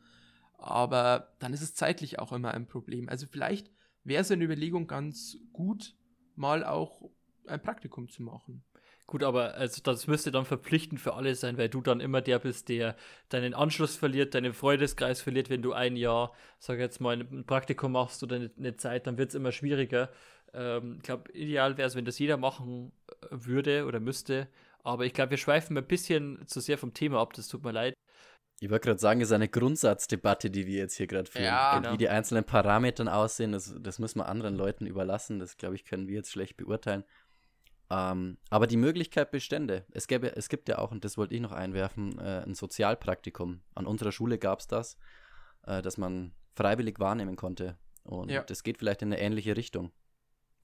Aber 0.58 1.34
dann 1.38 1.52
ist 1.52 1.62
es 1.62 1.74
zeitlich 1.74 2.18
auch 2.18 2.32
immer 2.32 2.52
ein 2.52 2.66
Problem. 2.66 3.08
Also 3.08 3.26
vielleicht 3.26 3.70
wäre 4.04 4.22
es 4.22 4.30
eine 4.30 4.44
Überlegung 4.44 4.86
ganz 4.86 5.38
gut, 5.52 5.96
mal 6.34 6.64
auch 6.64 7.10
ein 7.46 7.62
Praktikum 7.62 8.08
zu 8.08 8.22
machen. 8.22 8.64
Gut, 9.06 9.24
aber 9.24 9.54
also 9.54 9.82
das 9.82 10.06
müsste 10.06 10.30
dann 10.30 10.44
verpflichtend 10.44 11.00
für 11.00 11.14
alle 11.14 11.34
sein, 11.34 11.58
weil 11.58 11.68
du 11.68 11.82
dann 11.82 12.00
immer 12.00 12.22
der 12.22 12.38
bist, 12.38 12.68
der 12.68 12.96
deinen 13.28 13.52
Anschluss 13.52 13.96
verliert, 13.96 14.34
deinen 14.34 14.54
Freundeskreis 14.54 15.20
verliert, 15.20 15.50
wenn 15.50 15.60
du 15.60 15.72
ein 15.72 15.96
Jahr, 15.96 16.32
sag 16.58 16.78
jetzt 16.78 17.00
mal, 17.00 17.20
ein 17.20 17.44
Praktikum 17.44 17.92
machst 17.92 18.22
oder 18.22 18.36
eine 18.36 18.76
Zeit, 18.76 19.06
dann 19.06 19.18
wird 19.18 19.30
es 19.30 19.34
immer 19.34 19.52
schwieriger. 19.52 20.10
Ähm, 20.54 20.96
ich 20.96 21.02
glaube, 21.02 21.32
ideal 21.32 21.76
wäre 21.76 21.88
es, 21.88 21.94
wenn 21.94 22.04
das 22.04 22.18
jeder 22.18 22.36
machen 22.36 22.92
äh, 23.08 23.26
würde 23.30 23.86
oder 23.86 24.00
müsste. 24.00 24.48
Aber 24.84 25.06
ich 25.06 25.12
glaube, 25.12 25.30
wir 25.30 25.38
schweifen 25.38 25.76
ein 25.78 25.86
bisschen 25.86 26.46
zu 26.46 26.60
sehr 26.60 26.78
vom 26.78 26.92
Thema 26.92 27.20
ab, 27.20 27.32
das 27.34 27.48
tut 27.48 27.64
mir 27.64 27.72
leid. 27.72 27.94
Ich 28.60 28.70
wollte 28.70 28.86
gerade 28.86 29.00
sagen, 29.00 29.20
es 29.20 29.28
ist 29.28 29.32
eine 29.32 29.48
Grundsatzdebatte, 29.48 30.50
die 30.50 30.66
wir 30.66 30.78
jetzt 30.78 30.96
hier 30.96 31.08
gerade 31.08 31.28
führen. 31.28 31.46
Ja, 31.46 31.78
genau. 31.78 31.92
Wie 31.92 31.96
die 31.96 32.08
einzelnen 32.08 32.44
Parameter 32.44 33.12
aussehen, 33.12 33.50
das, 33.52 33.74
das 33.80 33.98
müssen 33.98 34.20
wir 34.20 34.28
anderen 34.28 34.56
Leuten 34.56 34.86
überlassen. 34.86 35.40
Das, 35.40 35.56
glaube 35.56 35.74
ich, 35.74 35.84
können 35.84 36.06
wir 36.06 36.14
jetzt 36.14 36.30
schlecht 36.30 36.56
beurteilen. 36.56 37.02
Ähm, 37.90 38.38
aber 38.50 38.68
die 38.68 38.76
Möglichkeit 38.76 39.32
bestände. 39.32 39.84
Es, 39.90 40.06
gäbe, 40.06 40.36
es 40.36 40.48
gibt 40.48 40.68
ja 40.68 40.78
auch, 40.78 40.92
und 40.92 41.04
das 41.04 41.18
wollte 41.18 41.34
ich 41.34 41.40
noch 41.40 41.52
einwerfen, 41.52 42.18
äh, 42.20 42.44
ein 42.46 42.54
Sozialpraktikum. 42.54 43.62
An 43.74 43.86
unserer 43.86 44.12
Schule 44.12 44.38
gab 44.38 44.60
es 44.60 44.68
das, 44.68 44.96
äh, 45.66 45.82
dass 45.82 45.98
man 45.98 46.32
freiwillig 46.54 47.00
wahrnehmen 47.00 47.34
konnte. 47.34 47.76
Und 48.04 48.30
ja. 48.30 48.42
das 48.42 48.62
geht 48.62 48.78
vielleicht 48.78 49.02
in 49.02 49.12
eine 49.12 49.20
ähnliche 49.20 49.56
Richtung. 49.56 49.90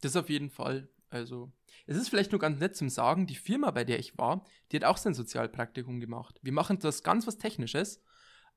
Das 0.01 0.17
auf 0.17 0.29
jeden 0.29 0.51
Fall. 0.51 0.89
Also, 1.11 1.53
es 1.87 1.97
ist 1.97 2.09
vielleicht 2.09 2.33
nur 2.33 2.41
ganz 2.41 2.61
nett 2.61 2.77
zum 2.77 2.91
Sagen, 2.91 3.27
die 3.27 3.35
Firma, 3.35 3.71
bei 3.71 3.85
der 3.85 3.99
ich 3.99 4.19
war, 4.19 4.45
die 4.71 4.77
hat 4.77 4.85
auch 4.85 4.99
sein 4.99 5.15
Sozialpraktikum 5.15 6.01
gemacht. 6.01 6.39
Wir 6.43 6.53
machen 6.53 6.79
das 6.79 7.03
ganz 7.03 7.27
was 7.27 7.39
Technisches, 7.39 8.03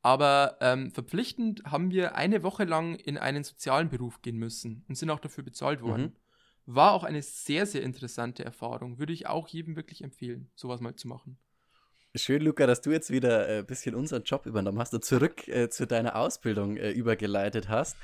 aber 0.01 0.58
ähm, 0.62 0.91
verpflichtend 0.91 1.63
haben 1.63 1.91
wir 1.91 2.15
eine 2.15 2.43
Woche 2.43 2.65
lang 2.65 2.95
in 2.95 3.17
einen 3.17 3.43
sozialen 3.43 3.89
Beruf 3.89 4.21
gehen 4.21 4.38
müssen 4.38 4.84
und 4.89 4.95
sind 4.95 5.10
auch 5.10 5.19
dafür 5.19 5.43
bezahlt 5.43 5.82
worden. 5.82 6.01
Mhm. 6.01 6.15
War 6.65 6.91
auch 6.91 7.04
eine 7.04 7.21
sehr, 7.21 7.65
sehr 7.65 7.84
interessante 7.84 8.43
Erfahrung. 8.43 8.99
Würde 8.99 9.13
ich 9.13 9.27
auch 9.27 9.47
jedem 9.47 9.75
wirklich 9.75 10.04
empfehlen, 10.04 10.51
sowas 10.56 10.82
mal 10.82 10.95
zu 10.95 11.08
machen. 11.08 11.38
Schön, 12.13 12.41
Luca, 12.41 12.67
dass 12.67 12.82
du 12.82 12.91
jetzt 12.91 13.10
wieder 13.10 13.47
ein 13.47 13.60
äh, 13.60 13.63
bisschen 13.63 13.95
unseren 13.95 14.23
Job 14.23 14.45
übernommen 14.45 14.80
hast 14.80 14.93
und 14.93 15.06
zurück 15.06 15.47
äh, 15.47 15.69
zu 15.69 15.88
deiner 15.88 16.17
Ausbildung 16.17 16.75
äh, 16.75 16.91
übergeleitet 16.91 17.69
hast. 17.69 17.95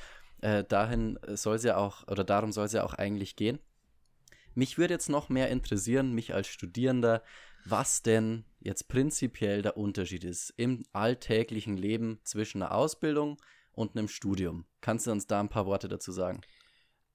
Äh, 0.42 0.64
dahin 0.64 1.20
soll 1.28 1.56
es 1.56 1.64
ja 1.64 1.78
auch, 1.78 2.08
oder 2.08 2.24
darum 2.24 2.52
soll 2.52 2.66
es 2.66 2.74
ja 2.74 2.84
auch 2.84 2.94
eigentlich 2.94 3.36
gehen. 3.36 3.60
Mich 4.54 4.78
würde 4.78 4.94
jetzt 4.94 5.10
noch 5.10 5.30
mehr 5.30 5.50
interessieren, 5.50 6.14
mich 6.14 6.34
als 6.34 6.48
Studierender, 6.48 7.24
was 7.66 8.02
denn 8.02 8.46
jetzt 8.60 8.88
prinzipiell 8.88 9.62
der 9.62 9.78
Unterschied 9.78 10.24
ist 10.24 10.52
im 10.58 10.84
alltäglichen 10.94 11.78
Leben 11.78 12.20
zwischen 12.24 12.62
einer 12.62 12.74
Ausbildung 12.74 13.38
und 13.72 13.96
einem 13.96 14.08
Studium. 14.08 14.66
Kannst 14.82 15.06
du 15.06 15.12
uns 15.12 15.28
da 15.28 15.40
ein 15.40 15.50
paar 15.50 15.66
Worte 15.66 15.88
dazu 15.88 16.12
sagen? 16.12 16.42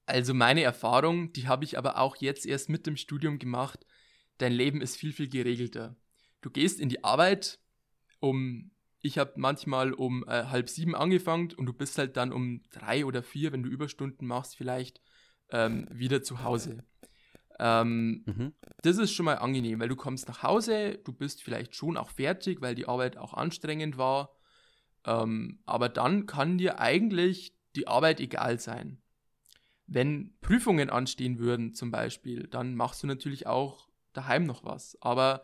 Also 0.07 0.35
meine 0.35 0.63
Erfahrung, 0.63 1.33
die 1.33 1.49
habe 1.49 1.65
ich 1.65 1.79
aber 1.79 1.99
auch 1.99 2.17
jetzt 2.17 2.45
erst 2.45 2.69
mit 2.69 2.87
dem 2.87 2.97
Studium 2.97 3.39
gemacht. 3.39 3.87
Dein 4.39 4.53
Leben 4.53 4.81
ist 4.81 4.97
viel, 4.97 5.13
viel 5.13 5.29
geregelter. 5.29 5.97
Du 6.41 6.51
gehst 6.51 6.81
in 6.81 6.89
die 6.89 7.05
Arbeit 7.05 7.61
um 8.21 8.72
ich 9.03 9.19
habe 9.19 9.33
manchmal 9.37 9.93
um 9.93 10.25
äh, 10.29 10.45
halb 10.45 10.71
sieben 10.71 10.95
angefangen 10.95 11.53
und 11.57 11.67
du 11.67 11.73
bist 11.73 11.99
halt 11.99 12.17
dann 12.17 12.33
um 12.33 12.63
drei 12.71 13.05
oder 13.05 13.23
vier, 13.23 13.53
wenn 13.53 13.65
du 13.65 13.69
Überstunden 13.69 14.27
machst, 14.27 14.57
vielleicht 14.57 15.01
ähm, 15.51 15.89
wieder 15.91 16.23
zu 16.23 16.45
Hause. 16.45 16.85
Ähm, 17.59 18.23
mhm. 18.25 18.53
Das 18.83 18.99
ist 18.99 19.13
schon 19.13 19.27
mal 19.27 19.39
angenehm, 19.39 19.81
weil 19.81 19.89
du 19.89 19.97
kommst 19.97 20.29
nach 20.29 20.43
Hause, 20.43 20.99
du 21.05 21.13
bist 21.13 21.43
vielleicht 21.43 21.75
schon 21.75 21.97
auch 21.97 22.11
fertig, 22.11 22.61
weil 22.61 22.75
die 22.75 22.87
Arbeit 22.87 23.17
auch 23.17 23.35
anstrengend 23.35 23.99
war. 23.99 24.37
Ähm, 25.05 25.61
aber 25.67 25.89
dann 25.89 26.27
kann 26.27 26.57
dir 26.57 26.79
eigentlich 26.79 27.55
die 27.75 27.89
Arbeit 27.89 28.21
egal 28.21 28.61
sein. 28.61 29.03
Wenn 29.87 30.37
Prüfungen 30.41 30.91
anstehen 30.91 31.39
würden 31.39 31.75
zum 31.75 31.91
Beispiel, 31.91 32.47
dann 32.47 32.77
machst 32.77 33.03
du 33.03 33.09
natürlich 33.09 33.47
auch 33.47 33.89
daheim 34.13 34.45
noch 34.45 34.65
was. 34.65 34.97
Aber 35.01 35.43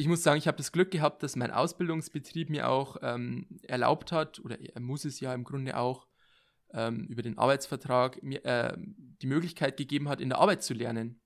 ich 0.00 0.08
muss 0.08 0.22
sagen, 0.22 0.38
ich 0.38 0.46
habe 0.46 0.56
das 0.56 0.72
Glück 0.72 0.90
gehabt, 0.90 1.22
dass 1.22 1.36
mein 1.36 1.50
Ausbildungsbetrieb 1.50 2.48
mir 2.48 2.70
auch 2.70 2.96
ähm, 3.02 3.60
erlaubt 3.64 4.12
hat, 4.12 4.38
oder 4.38 4.58
er 4.58 4.80
muss 4.80 5.04
es 5.04 5.20
ja 5.20 5.34
im 5.34 5.44
Grunde 5.44 5.76
auch, 5.76 6.06
ähm, 6.72 7.04
über 7.08 7.20
den 7.20 7.36
Arbeitsvertrag 7.36 8.22
mir 8.22 8.42
äh, 8.46 8.78
die 8.78 9.26
Möglichkeit 9.26 9.76
gegeben 9.76 10.08
hat, 10.08 10.22
in 10.22 10.30
der 10.30 10.38
Arbeit 10.38 10.62
zu 10.62 10.72
lernen. 10.72 11.20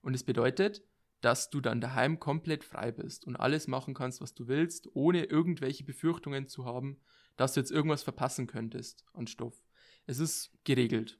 Und 0.00 0.14
es 0.14 0.20
das 0.20 0.26
bedeutet, 0.26 0.84
dass 1.22 1.50
du 1.50 1.60
dann 1.60 1.80
daheim 1.80 2.20
komplett 2.20 2.62
frei 2.62 2.92
bist 2.92 3.24
und 3.24 3.34
alles 3.34 3.66
machen 3.66 3.94
kannst, 3.94 4.20
was 4.20 4.32
du 4.32 4.46
willst, 4.46 4.88
ohne 4.94 5.24
irgendwelche 5.24 5.82
Befürchtungen 5.82 6.46
zu 6.46 6.64
haben, 6.64 7.00
dass 7.36 7.54
du 7.54 7.60
jetzt 7.60 7.72
irgendwas 7.72 8.04
verpassen 8.04 8.46
könntest 8.46 9.04
an 9.12 9.26
Stoff. 9.26 9.60
Es 10.06 10.20
ist 10.20 10.52
geregelt. 10.62 11.18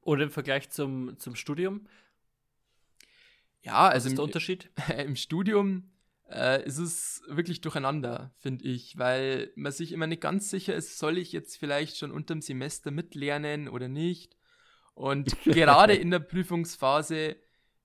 Und 0.00 0.20
im 0.20 0.30
Vergleich 0.30 0.70
zum, 0.70 1.18
zum 1.18 1.34
Studium? 1.34 1.86
Ja, 3.62 3.88
also. 3.88 4.06
Was 4.06 4.12
ist 4.12 4.18
der 4.18 4.24
Unterschied? 4.24 4.70
Im 5.06 5.16
Studium 5.16 5.90
äh, 6.30 6.64
ist 6.64 6.78
es 6.78 7.22
wirklich 7.28 7.60
durcheinander, 7.60 8.32
finde 8.38 8.64
ich, 8.64 8.96
weil 8.96 9.50
man 9.56 9.72
sich 9.72 9.92
immer 9.92 10.06
nicht 10.06 10.22
ganz 10.22 10.50
sicher 10.50 10.74
ist, 10.74 10.98
soll 10.98 11.18
ich 11.18 11.32
jetzt 11.32 11.56
vielleicht 11.56 11.96
schon 11.96 12.12
unterm 12.12 12.40
Semester 12.40 12.90
mitlernen 12.90 13.68
oder 13.68 13.88
nicht. 13.88 14.36
Und 14.94 15.36
gerade 15.44 15.94
in 15.94 16.10
der 16.10 16.20
Prüfungsphase 16.20 17.36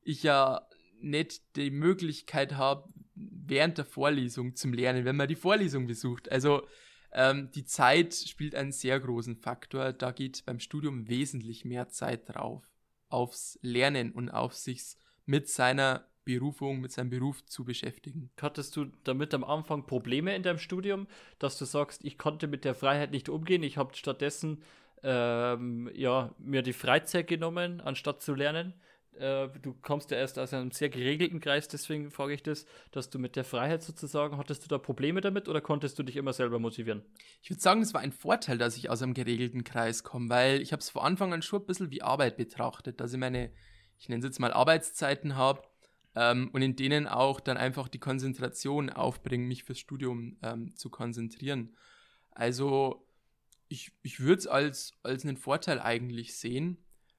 ich 0.02 0.24
ja 0.24 0.68
nicht 1.00 1.56
die 1.56 1.72
Möglichkeit 1.72 2.54
habe, 2.56 2.90
während 3.16 3.78
der 3.78 3.86
Vorlesung 3.86 4.56
zum 4.56 4.74
Lernen, 4.74 5.06
wenn 5.06 5.16
man 5.16 5.28
die 5.28 5.36
Vorlesung 5.36 5.88
besucht. 5.88 6.32
Also 6.32 6.68
ähm, 7.12 7.50
die 7.56 7.66
Zeit 7.66 8.14
spielt 8.14 8.56
einen 8.56 8.72
sehr 8.72 9.00
großen 9.00 9.38
Faktor. 9.38 9.94
Da 9.94 10.12
geht 10.12 10.46
beim 10.46 10.60
Studium 10.60 11.08
wesentlich 11.08 11.64
mehr 11.66 11.88
Zeit 11.90 12.28
drauf. 12.28 12.64
Aufs 13.08 13.58
Lernen 13.62 14.12
und 14.12 14.30
auf 14.30 14.54
sich 14.54 14.98
mit 15.26 15.50
seiner 15.50 16.06
Berufung, 16.26 16.82
mit 16.82 16.92
seinem 16.92 17.12
Beruf 17.12 17.46
zu 17.46 17.64
beschäftigen. 17.64 18.32
Hattest 18.42 18.76
du 18.76 18.86
damit 19.04 19.34
am 19.34 19.44
Anfang 19.44 19.86
Probleme 19.86 20.36
in 20.36 20.44
deinem 20.44 20.58
Studium, 20.58 21.08
dass 21.40 21.58
du 21.58 21.66
sagst, 21.66 22.04
ich 22.04 22.18
konnte 22.18 22.48
mit 22.48 22.66
der 22.66 22.76
Freiheit 22.76 23.12
nicht 23.12 23.30
umgehen, 23.30 23.64
ich 23.64 23.78
habe 23.78 23.96
stattdessen 23.96 24.64
ähm, 25.04 25.90
ja, 25.94 26.34
mir 26.40 26.64
die 26.64 26.74
Freizeit 26.74 27.28
genommen, 27.28 27.80
anstatt 27.80 28.22
zu 28.24 28.34
lernen? 28.34 28.74
Äh, 29.20 29.50
du 29.62 29.76
kommst 29.82 30.12
ja 30.12 30.18
erst 30.18 30.40
aus 30.40 30.54
einem 30.54 30.72
sehr 30.72 30.90
geregelten 30.90 31.40
Kreis, 31.40 31.68
deswegen 31.68 32.10
frage 32.10 32.34
ich 32.34 32.44
das, 32.44 32.66
dass 32.92 33.10
du 33.10 33.20
mit 33.20 33.36
der 33.36 33.44
Freiheit 33.44 33.84
sozusagen, 33.84 34.38
hattest 34.38 34.64
du 34.64 34.68
da 34.68 34.78
Probleme 34.78 35.22
damit 35.22 35.48
oder 35.48 35.62
konntest 35.62 35.98
du 36.00 36.04
dich 36.04 36.18
immer 36.18 36.34
selber 36.34 36.60
motivieren? 36.60 37.04
Ich 37.42 37.50
würde 37.50 37.62
sagen, 37.62 37.82
es 37.82 37.94
war 37.94 38.02
ein 38.02 38.12
Vorteil, 38.12 38.58
dass 38.58 38.76
ich 38.78 38.90
aus 38.90 39.02
einem 39.02 39.14
geregelten 39.14 39.64
Kreis 39.64 40.04
komme, 40.04 40.30
weil 40.30 40.62
ich 40.62 40.74
habe 40.74 40.82
es 40.82 40.90
vor 40.90 41.06
Anfang 41.06 41.34
an 41.34 41.44
schon 41.44 41.62
ein 41.62 41.66
bisschen 41.68 41.92
wie 41.92 42.02
Arbeit 42.02 42.36
betrachtet, 42.36 43.00
dass 43.00 43.14
ich 43.14 43.20
meine, 43.20 43.52
ich 43.98 44.10
nenne 44.10 44.20
es 44.20 44.26
jetzt 44.26 44.40
mal 44.40 44.54
Arbeitszeiten 44.54 45.36
habe 45.36 45.62
ähm, 46.16 46.50
und 46.54 46.62
in 46.62 46.76
denen 46.76 47.08
auch 47.08 47.40
dann 47.40 47.58
einfach 47.58 47.88
die 47.88 48.00
Konzentration 48.00 48.90
aufbringen, 48.90 49.48
mich 49.48 49.64
fürs 49.64 49.80
Studium 49.80 50.38
ähm, 50.42 50.76
zu 50.76 50.90
konzentrieren. 50.90 51.76
Also 52.32 53.08
ich, 53.68 53.92
ich 54.02 54.20
würde 54.20 54.40
es 54.40 54.48
als, 54.48 54.94
als 55.04 55.24
einen 55.24 55.38
Vorteil 55.38 55.80
eigentlich 55.80 56.38
sehen. 56.38 56.78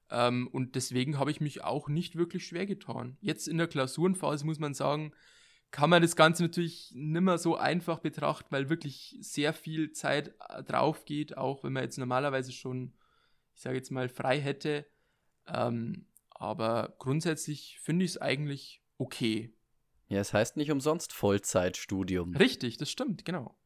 Ähm, 0.09 0.47
und 0.47 0.75
deswegen 0.75 1.19
habe 1.19 1.31
ich 1.31 1.41
mich 1.41 1.63
auch 1.63 1.89
nicht 1.89 2.15
wirklich 2.15 2.45
schwer 2.47 2.65
getan. 2.65 3.17
Jetzt 3.19 3.47
in 3.47 3.57
der 3.57 3.67
Klausurenphase 3.67 4.45
muss 4.45 4.59
man 4.59 4.73
sagen, 4.73 5.11
kann 5.71 5.89
man 5.89 6.01
das 6.01 6.15
Ganze 6.15 6.43
natürlich 6.43 6.93
nimmer 6.95 7.37
so 7.37 7.57
einfach 7.57 7.99
betrachten, 7.99 8.47
weil 8.51 8.69
wirklich 8.69 9.17
sehr 9.19 9.51
viel 9.53 9.91
Zeit 9.91 10.33
äh, 10.49 10.63
drauf 10.63 11.03
geht, 11.03 11.37
auch 11.37 11.63
wenn 11.63 11.73
man 11.73 11.83
jetzt 11.83 11.97
normalerweise 11.97 12.53
schon, 12.53 12.93
ich 13.53 13.61
sage 13.61 13.75
jetzt 13.75 13.91
mal, 13.91 14.07
frei 14.07 14.39
hätte. 14.39 14.85
Ähm, 15.45 16.05
aber 16.39 16.95
grundsätzlich 16.99 17.79
finde 17.81 18.05
ich 18.05 18.11
es 18.11 18.21
eigentlich 18.21 18.81
okay. 18.97 19.53
Ja, 20.09 20.19
es 20.19 20.33
heißt 20.33 20.57
nicht 20.57 20.71
umsonst 20.71 21.13
Vollzeitstudium. 21.13 22.35
Richtig, 22.35 22.77
das 22.77 22.89
stimmt, 22.89 23.25
genau. 23.25 23.57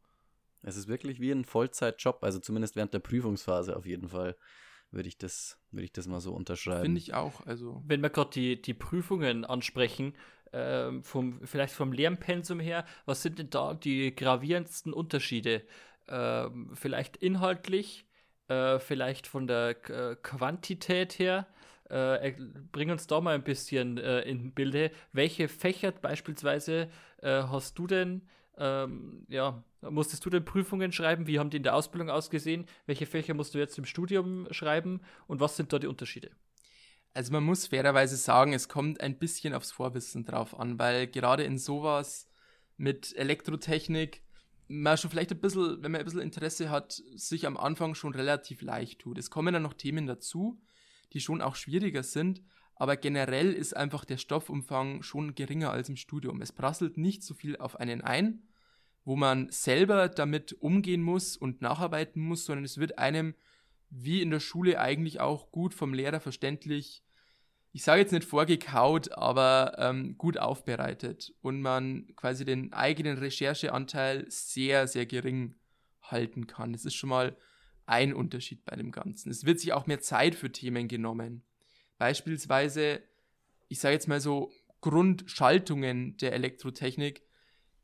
Es 0.63 0.75
ist 0.75 0.87
wirklich 0.87 1.19
wie 1.19 1.31
ein 1.31 1.45
Vollzeitjob, 1.45 2.23
also 2.23 2.39
zumindest 2.39 2.75
während 2.75 2.93
der 2.93 2.99
Prüfungsphase 2.99 3.75
auf 3.75 3.85
jeden 3.85 4.09
Fall 4.09 4.35
würde 4.91 5.07
ich 5.07 5.17
das, 5.17 5.59
würde 5.71 5.85
ich 5.85 5.93
das 5.93 6.07
mal 6.07 6.19
so 6.19 6.33
unterschreiben. 6.33 6.83
Finde 6.83 6.99
ich 6.99 7.13
auch. 7.13 7.45
Also. 7.45 7.81
Wenn 7.85 8.01
wir 8.01 8.09
gerade 8.09 8.31
die, 8.31 8.61
die 8.61 8.73
Prüfungen 8.73 9.45
ansprechen, 9.45 10.13
ähm, 10.53 11.03
vom, 11.03 11.39
vielleicht 11.45 11.73
vom 11.73 11.93
Lernpensum 11.93 12.59
her, 12.59 12.85
was 13.05 13.21
sind 13.21 13.39
denn 13.39 13.49
da 13.49 13.73
die 13.73 14.13
gravierendsten 14.13 14.93
Unterschiede? 14.93 15.63
Ähm, 16.07 16.71
vielleicht 16.73 17.17
inhaltlich, 17.17 18.05
äh, 18.49 18.79
vielleicht 18.79 19.27
von 19.27 19.47
der 19.47 19.89
äh, 19.89 20.15
Quantität 20.21 21.19
her. 21.19 21.47
Äh, 21.91 22.35
bring 22.71 22.89
uns 22.89 23.05
da 23.05 23.19
mal 23.19 23.35
ein 23.35 23.43
bisschen 23.43 23.97
äh, 23.97 24.21
in 24.21 24.53
Bilde. 24.53 24.91
Welche 25.11 25.47
Fächer 25.47 25.91
beispielsweise 25.91 26.89
äh, 27.21 27.43
hast 27.43 27.77
du 27.77 27.85
denn 27.85 28.21
ähm, 28.57 29.25
ja, 29.27 29.63
musstest 29.81 30.25
du 30.25 30.29
denn 30.29 30.45
Prüfungen 30.45 30.91
schreiben? 30.91 31.27
Wie 31.27 31.39
haben 31.39 31.49
die 31.49 31.57
in 31.57 31.63
der 31.63 31.75
Ausbildung 31.75 32.09
ausgesehen? 32.09 32.65
Welche 32.85 33.05
Fächer 33.05 33.33
musst 33.33 33.53
du 33.53 33.59
jetzt 33.59 33.77
im 33.77 33.85
Studium 33.85 34.47
schreiben? 34.51 35.01
Und 35.27 35.39
was 35.39 35.57
sind 35.57 35.73
da 35.73 35.79
die 35.79 35.87
Unterschiede? 35.87 36.31
Also 37.13 37.33
man 37.33 37.43
muss 37.43 37.67
fairerweise 37.67 38.15
sagen, 38.15 38.53
es 38.53 38.69
kommt 38.69 39.01
ein 39.01 39.17
bisschen 39.17 39.53
aufs 39.53 39.71
Vorwissen 39.71 40.23
drauf 40.23 40.57
an, 40.57 40.79
weil 40.79 41.07
gerade 41.07 41.43
in 41.43 41.57
sowas 41.57 42.29
mit 42.77 43.15
Elektrotechnik 43.17 44.21
man 44.67 44.97
schon 44.97 45.09
vielleicht 45.09 45.31
ein 45.31 45.41
bisschen, 45.41 45.83
wenn 45.83 45.91
man 45.91 45.99
ein 45.99 46.05
bisschen 46.05 46.21
Interesse 46.21 46.69
hat, 46.69 47.01
sich 47.15 47.45
am 47.45 47.57
Anfang 47.57 47.95
schon 47.95 48.13
relativ 48.13 48.61
leicht 48.61 48.99
tut. 48.99 49.17
Es 49.17 49.29
kommen 49.29 49.53
dann 49.53 49.63
noch 49.63 49.73
Themen 49.73 50.07
dazu, 50.07 50.61
die 51.13 51.21
schon 51.21 51.41
auch 51.41 51.55
schwieriger 51.55 52.03
sind, 52.03 52.41
aber 52.75 52.97
generell 52.97 53.53
ist 53.53 53.75
einfach 53.75 54.05
der 54.05 54.17
Stoffumfang 54.17 55.03
schon 55.03 55.35
geringer 55.35 55.71
als 55.71 55.89
im 55.89 55.97
Studium. 55.97 56.41
Es 56.41 56.51
prasselt 56.51 56.97
nicht 56.97 57.23
so 57.23 57.33
viel 57.33 57.57
auf 57.57 57.79
einen 57.79 58.01
ein, 58.01 58.47
wo 59.03 59.15
man 59.15 59.49
selber 59.49 60.09
damit 60.09 60.53
umgehen 60.53 61.01
muss 61.01 61.37
und 61.37 61.61
nacharbeiten 61.61 62.21
muss, 62.21 62.45
sondern 62.45 62.65
es 62.65 62.77
wird 62.77 62.97
einem 62.97 63.35
wie 63.91 64.21
in 64.21 64.31
der 64.31 64.39
Schule 64.39 64.79
eigentlich 64.79 65.19
auch 65.19 65.51
gut 65.51 65.73
vom 65.73 65.93
Lehrer 65.93 66.21
verständlich, 66.21 67.03
ich 67.73 67.83
sage 67.83 68.01
jetzt 68.01 68.11
nicht 68.11 68.25
vorgekaut, 68.25 69.13
aber 69.13 69.75
ähm, 69.77 70.17
gut 70.17 70.37
aufbereitet 70.37 71.33
und 71.41 71.61
man 71.61 72.13
quasi 72.15 72.43
den 72.43 72.73
eigenen 72.73 73.17
Rechercheanteil 73.17 74.25
sehr, 74.29 74.87
sehr 74.87 75.05
gering 75.05 75.55
halten 76.01 76.47
kann. 76.47 76.73
Das 76.73 76.83
ist 76.83 76.95
schon 76.95 77.09
mal 77.09 77.37
ein 77.91 78.13
Unterschied 78.13 78.65
bei 78.65 78.75
dem 78.75 78.91
Ganzen. 78.91 79.29
Es 79.29 79.45
wird 79.45 79.59
sich 79.59 79.73
auch 79.73 79.87
mehr 79.87 79.99
Zeit 79.99 80.35
für 80.35 80.51
Themen 80.51 80.87
genommen. 80.87 81.43
Beispielsweise, 81.97 83.01
ich 83.67 83.79
sage 83.79 83.93
jetzt 83.93 84.07
mal 84.07 84.21
so, 84.21 84.51
Grundschaltungen 84.81 86.17
der 86.17 86.33
Elektrotechnik 86.33 87.23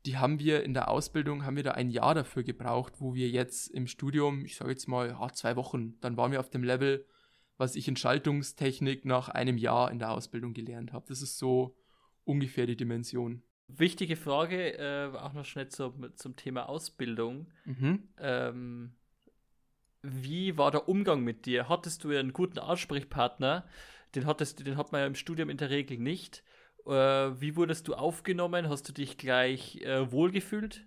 die 0.06 0.16
haben 0.16 0.38
wir 0.38 0.62
in 0.64 0.74
der 0.74 0.88
Ausbildung, 0.88 1.44
haben 1.44 1.56
wir 1.56 1.62
da 1.62 1.72
ein 1.72 1.90
Jahr 1.90 2.14
dafür 2.14 2.42
gebraucht, 2.42 2.94
wo 2.98 3.14
wir 3.14 3.28
jetzt 3.28 3.68
im 3.68 3.86
Studium, 3.86 4.44
ich 4.44 4.56
sage 4.56 4.70
jetzt 4.70 4.88
mal, 4.88 5.08
ja, 5.08 5.28
zwei 5.32 5.56
Wochen, 5.56 6.00
dann 6.00 6.16
waren 6.16 6.32
wir 6.32 6.40
auf 6.40 6.50
dem 6.50 6.62
Level, 6.62 7.04
was 7.56 7.76
ich 7.76 7.88
in 7.88 7.96
Schaltungstechnik 7.96 9.04
nach 9.04 9.28
einem 9.28 9.58
Jahr 9.58 9.90
in 9.90 9.98
der 9.98 10.12
Ausbildung 10.12 10.54
gelernt 10.54 10.92
habe. 10.92 11.06
Das 11.08 11.20
ist 11.20 11.38
so 11.38 11.76
ungefähr 12.24 12.66
die 12.66 12.76
Dimension. 12.76 13.42
Wichtige 13.66 14.16
Frage, 14.16 14.78
äh, 14.78 15.14
auch 15.14 15.34
noch 15.34 15.44
schnell 15.44 15.68
zum, 15.68 16.16
zum 16.16 16.36
Thema 16.36 16.68
Ausbildung. 16.68 17.48
Mhm. 17.66 18.08
Ähm, 18.18 18.94
wie 20.10 20.56
war 20.56 20.70
der 20.70 20.88
Umgang 20.88 21.22
mit 21.22 21.46
dir? 21.46 21.68
Hattest 21.68 22.04
du 22.04 22.10
einen 22.10 22.32
guten 22.32 22.58
Ansprechpartner? 22.58 23.66
Den, 24.14 24.26
hattest, 24.26 24.66
den 24.66 24.76
hat 24.76 24.92
man 24.92 25.02
ja 25.02 25.06
im 25.06 25.14
Studium 25.14 25.50
in 25.50 25.56
der 25.56 25.70
Regel 25.70 25.98
nicht. 25.98 26.42
Äh, 26.86 26.90
wie 26.90 27.56
wurdest 27.56 27.88
du 27.88 27.94
aufgenommen? 27.94 28.68
Hast 28.68 28.88
du 28.88 28.92
dich 28.92 29.18
gleich 29.18 29.82
äh, 29.82 30.10
wohlgefühlt? 30.10 30.86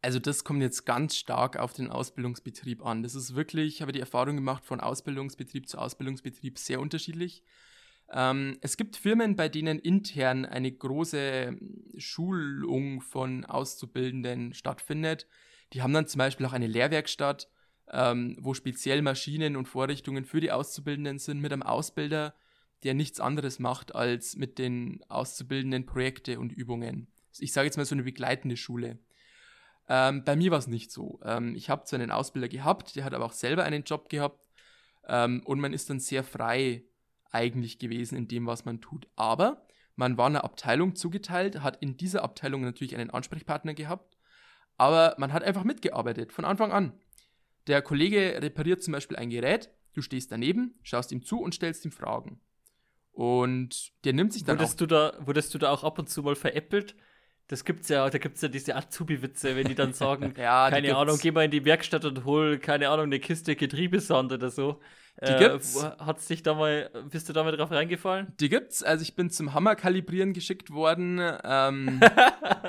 Also 0.00 0.18
das 0.18 0.42
kommt 0.42 0.62
jetzt 0.62 0.84
ganz 0.84 1.16
stark 1.16 1.56
auf 1.56 1.72
den 1.72 1.88
Ausbildungsbetrieb 1.88 2.84
an. 2.84 3.02
Das 3.02 3.14
ist 3.14 3.36
wirklich, 3.36 3.74
ich 3.74 3.82
habe 3.82 3.92
die 3.92 4.00
Erfahrung 4.00 4.36
gemacht, 4.36 4.64
von 4.64 4.80
Ausbildungsbetrieb 4.80 5.68
zu 5.68 5.78
Ausbildungsbetrieb 5.78 6.58
sehr 6.58 6.80
unterschiedlich. 6.80 7.44
Ähm, 8.12 8.58
es 8.60 8.76
gibt 8.76 8.96
Firmen, 8.96 9.36
bei 9.36 9.48
denen 9.48 9.78
intern 9.78 10.44
eine 10.44 10.70
große 10.70 11.56
Schulung 11.96 13.00
von 13.00 13.44
Auszubildenden 13.44 14.54
stattfindet. 14.54 15.28
Die 15.72 15.82
haben 15.82 15.92
dann 15.92 16.08
zum 16.08 16.18
Beispiel 16.18 16.46
auch 16.46 16.52
eine 16.52 16.66
Lehrwerkstatt, 16.66 17.48
ähm, 17.92 18.36
wo 18.40 18.54
speziell 18.54 19.02
Maschinen 19.02 19.56
und 19.56 19.68
Vorrichtungen 19.68 20.24
für 20.24 20.40
die 20.40 20.50
Auszubildenden 20.50 21.18
sind, 21.18 21.40
mit 21.40 21.52
einem 21.52 21.62
Ausbilder, 21.62 22.34
der 22.82 22.94
nichts 22.94 23.20
anderes 23.20 23.58
macht, 23.58 23.94
als 23.94 24.36
mit 24.36 24.58
den 24.58 25.04
Auszubildenden 25.08 25.86
Projekte 25.86 26.40
und 26.40 26.52
Übungen. 26.52 27.08
Ich 27.38 27.52
sage 27.52 27.66
jetzt 27.66 27.76
mal 27.76 27.84
so 27.84 27.94
eine 27.94 28.02
begleitende 28.02 28.56
Schule. 28.56 28.98
Ähm, 29.88 30.24
bei 30.24 30.36
mir 30.36 30.50
war 30.50 30.58
es 30.58 30.66
nicht 30.66 30.90
so. 30.90 31.20
Ähm, 31.24 31.54
ich 31.54 31.70
habe 31.70 31.84
zwar 31.84 32.00
einen 32.00 32.10
Ausbilder 32.10 32.48
gehabt, 32.48 32.96
der 32.96 33.04
hat 33.04 33.14
aber 33.14 33.26
auch 33.26 33.32
selber 33.32 33.64
einen 33.64 33.84
Job 33.84 34.08
gehabt 34.08 34.40
ähm, 35.06 35.42
und 35.44 35.60
man 35.60 35.72
ist 35.72 35.90
dann 35.90 36.00
sehr 36.00 36.24
frei 36.24 36.84
eigentlich 37.30 37.78
gewesen 37.78 38.16
in 38.16 38.28
dem, 38.28 38.46
was 38.46 38.64
man 38.64 38.80
tut. 38.80 39.08
Aber 39.16 39.66
man 39.96 40.16
war 40.16 40.26
einer 40.26 40.44
Abteilung 40.44 40.94
zugeteilt, 40.94 41.62
hat 41.62 41.76
in 41.82 41.96
dieser 41.96 42.22
Abteilung 42.22 42.62
natürlich 42.62 42.96
einen 42.96 43.10
Ansprechpartner 43.10 43.74
gehabt, 43.74 44.16
aber 44.78 45.14
man 45.18 45.32
hat 45.32 45.42
einfach 45.42 45.64
mitgearbeitet 45.64 46.32
von 46.32 46.44
Anfang 46.44 46.72
an. 46.72 46.92
Der 47.66 47.82
Kollege 47.82 48.38
repariert 48.42 48.82
zum 48.82 48.92
Beispiel 48.92 49.16
ein 49.16 49.30
Gerät, 49.30 49.70
du 49.94 50.02
stehst 50.02 50.32
daneben, 50.32 50.74
schaust 50.82 51.12
ihm 51.12 51.22
zu 51.22 51.40
und 51.40 51.54
stellst 51.54 51.84
ihm 51.84 51.92
Fragen. 51.92 52.40
Und 53.12 53.92
der 54.04 54.14
nimmt 54.14 54.32
sich 54.32 54.44
dann 54.44 54.58
wurdest 54.58 54.74
auch. 54.74 54.78
Du 54.78 54.86
da, 54.86 55.18
wurdest 55.20 55.54
du 55.54 55.58
da 55.58 55.70
auch 55.70 55.84
ab 55.84 55.98
und 55.98 56.08
zu 56.08 56.22
mal 56.22 56.34
veräppelt? 56.34 56.96
Das 57.52 57.66
gibt's 57.66 57.90
ja, 57.90 58.08
da 58.08 58.16
gibt's 58.16 58.40
ja 58.40 58.48
diese 58.48 58.74
Azubi-Witze, 58.74 59.54
wenn 59.56 59.68
die 59.68 59.74
dann 59.74 59.92
sagen, 59.92 60.32
ja, 60.38 60.70
keine 60.70 60.86
gibt's. 60.86 60.96
Ahnung, 60.96 61.18
geh 61.20 61.32
mal 61.32 61.44
in 61.44 61.50
die 61.50 61.66
Werkstatt 61.66 62.06
und 62.06 62.24
hol, 62.24 62.56
keine 62.56 62.88
Ahnung, 62.88 63.04
eine 63.04 63.20
Kiste 63.20 63.56
Getriebesand 63.56 64.32
oder 64.32 64.48
so. 64.48 64.80
Die 65.20 65.32
äh, 65.32 65.38
gibt's. 65.38 65.84
Hat's 65.98 66.28
dich 66.28 66.42
da 66.42 66.54
mal, 66.54 66.88
bist 67.10 67.28
du 67.28 67.34
da 67.34 67.44
mal 67.44 67.54
drauf 67.54 67.70
reingefallen? 67.70 68.32
Die 68.40 68.48
gibt's. 68.48 68.82
Also 68.82 69.02
ich 69.02 69.16
bin 69.16 69.28
zum 69.28 69.52
Hammer 69.52 69.76
kalibrieren 69.76 70.32
geschickt 70.32 70.70
worden. 70.70 71.20
Ähm, 71.44 72.00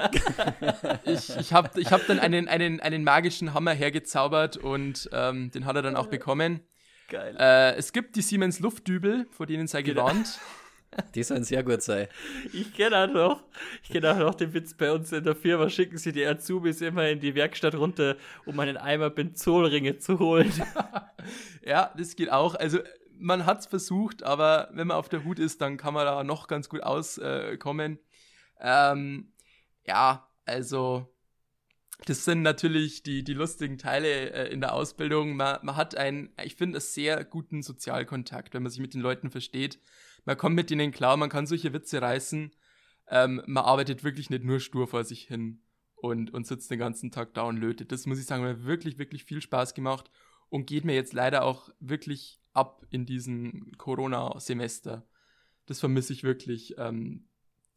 ich 1.06 1.34
ich 1.38 1.54
habe 1.54 1.80
ich 1.80 1.89
hab 1.93 2.06
dann 2.08 2.19
einen, 2.19 2.50
einen, 2.50 2.82
einen 2.82 3.06
magischen 3.06 3.54
Hammer 3.54 3.72
hergezaubert 3.72 4.58
und 4.58 5.10
ähm, 5.13 5.50
den 5.52 5.65
hat 5.65 5.78
er 5.78 5.82
dann 5.82 5.96
auch 5.96 6.08
bekommen. 6.08 6.60
Geil. 7.08 7.38
Äh, 7.39 7.76
es 7.76 7.93
gibt 7.93 8.17
die 8.17 8.22
Siemens 8.22 8.60
Luftdübel, 8.60 9.28
vor 9.32 9.46
denen 9.46 9.67
sei 9.67 9.82
genau. 9.82 10.12
Die 11.16 11.24
sollen 11.24 11.44
sehr 11.44 11.64
gut 11.64 11.82
sein. 11.82 12.08
Ich 12.52 12.74
kenne 12.74 12.98
auch 12.98 13.14
noch, 13.14 13.44
ich 13.84 13.90
kenne 13.90 14.12
auch 14.12 14.18
noch 14.18 14.36
den 14.36 14.54
Witz 14.54 14.74
bei 14.74 14.92
uns 14.92 15.12
in 15.12 15.24
der 15.24 15.36
Firma, 15.36 15.70
schicken 15.70 15.98
sie 15.98 16.12
die 16.12 16.26
Azubis 16.26 16.82
immer 16.82 17.08
in 17.10 17.20
die 17.20 17.36
Werkstatt 17.36 17.76
runter, 17.76 18.18
um 18.46 18.60
einen 18.60 18.78
Eimer 18.78 19.10
Benzolringe 19.10 19.98
zu 19.98 20.20
holen. 20.20 20.52
ja, 21.66 21.94
das 21.98 22.16
geht 22.16 22.32
auch. 22.32 22.56
Also 22.56 22.80
man 23.18 23.46
hat 23.46 23.60
es 23.60 23.66
versucht, 23.68 24.24
aber 24.24 24.70
wenn 24.74 24.88
man 24.88 24.98
auf 24.98 25.10
der 25.10 25.24
Hut 25.24 25.40
ist, 25.40 25.62
dann 25.62 25.78
kann 25.78 25.94
man 25.94 26.06
da 26.06 26.24
noch 26.24 26.48
ganz 26.48 26.70
gut 26.70 26.82
auskommen. 26.82 28.00
ähm, 28.60 29.32
ja, 29.86 30.28
also 30.46 31.14
das 32.06 32.26
sind 32.26 32.42
natürlich 32.42 33.04
die, 33.04 33.24
die 33.24 33.34
lustigen 33.34 33.78
Teile 33.78 34.32
äh, 34.32 34.52
in 34.52 34.62
der 34.62 34.74
Ausbildung. 34.74 35.36
Man, 35.36 35.60
man 35.62 35.76
hat 35.76 35.96
einen, 35.96 36.30
ich 36.44 36.56
finde, 36.56 36.78
einen 36.78 36.82
sehr 36.82 37.24
guten 37.24 37.62
Sozialkontakt, 37.62 38.54
wenn 38.54 38.64
man 38.64 38.72
sich 38.72 38.82
mit 38.82 38.94
den 38.94 39.02
Leuten 39.02 39.32
versteht. 39.32 39.80
Man 40.26 40.38
kommt 40.38 40.56
mit 40.56 40.72
ihnen 40.72 40.92
klar, 40.92 41.18
man 41.18 41.30
kann 41.30 41.46
solche 41.46 41.74
Witze 41.74 42.02
reißen. 42.02 42.52
Ähm, 43.10 43.42
man 43.46 43.66
arbeitet 43.66 44.04
wirklich 44.04 44.30
nicht 44.30 44.44
nur 44.44 44.60
stur 44.60 44.88
vor 44.88 45.04
sich 45.04 45.24
hin 45.24 45.62
und, 45.96 46.34
und 46.34 46.48
sitzt 46.48 46.72
den 46.72 46.80
ganzen 46.80 47.12
Tag 47.12 47.34
da 47.34 47.44
und 47.44 47.58
lötet. 47.58 47.92
Das 47.92 48.06
muss 48.06 48.20
ich 48.20 48.26
sagen, 48.26 48.44
mir 48.44 48.64
wirklich, 48.64 48.98
wirklich 48.98 49.26
viel 49.26 49.42
Spaß 49.42 49.74
gemacht 49.74 50.10
und 50.50 50.66
geht 50.66 50.86
mir 50.86 50.96
jetzt 50.96 51.14
leider 51.14 51.44
auch 51.44 51.70
wirklich 51.80 52.40
ab 52.54 52.86
in 52.90 53.06
diesem 53.06 53.72
Corona-Semester. 53.78 55.08
Das 55.66 55.80
vermisse 55.80 56.14
ich 56.14 56.24
wirklich. 56.24 56.76
Ähm, 56.78 57.28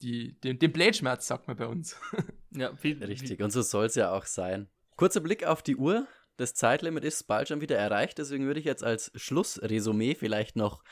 die, 0.02 0.38
den, 0.40 0.58
den 0.58 0.72
Blätschmerz, 0.72 1.26
sagt 1.26 1.48
man 1.48 1.56
bei 1.56 1.66
uns. 1.66 1.96
Ja, 2.52 2.72
wie, 2.80 2.92
richtig. 2.92 3.38
Wie. 3.38 3.42
Und 3.42 3.50
so 3.50 3.60
soll 3.60 3.84
es 3.84 3.96
ja 3.96 4.12
auch 4.12 4.24
sein. 4.24 4.70
Kurzer 4.96 5.20
Blick 5.20 5.44
auf 5.44 5.62
die 5.62 5.76
Uhr. 5.76 6.06
Das 6.38 6.54
Zeitlimit 6.54 7.04
ist 7.04 7.24
bald 7.24 7.48
schon 7.48 7.60
wieder 7.60 7.76
erreicht. 7.76 8.16
Deswegen 8.16 8.46
würde 8.46 8.60
ich 8.60 8.64
jetzt 8.64 8.82
als 8.82 9.12
Schlussresümee 9.14 10.14
vielleicht 10.14 10.56
noch 10.56 10.82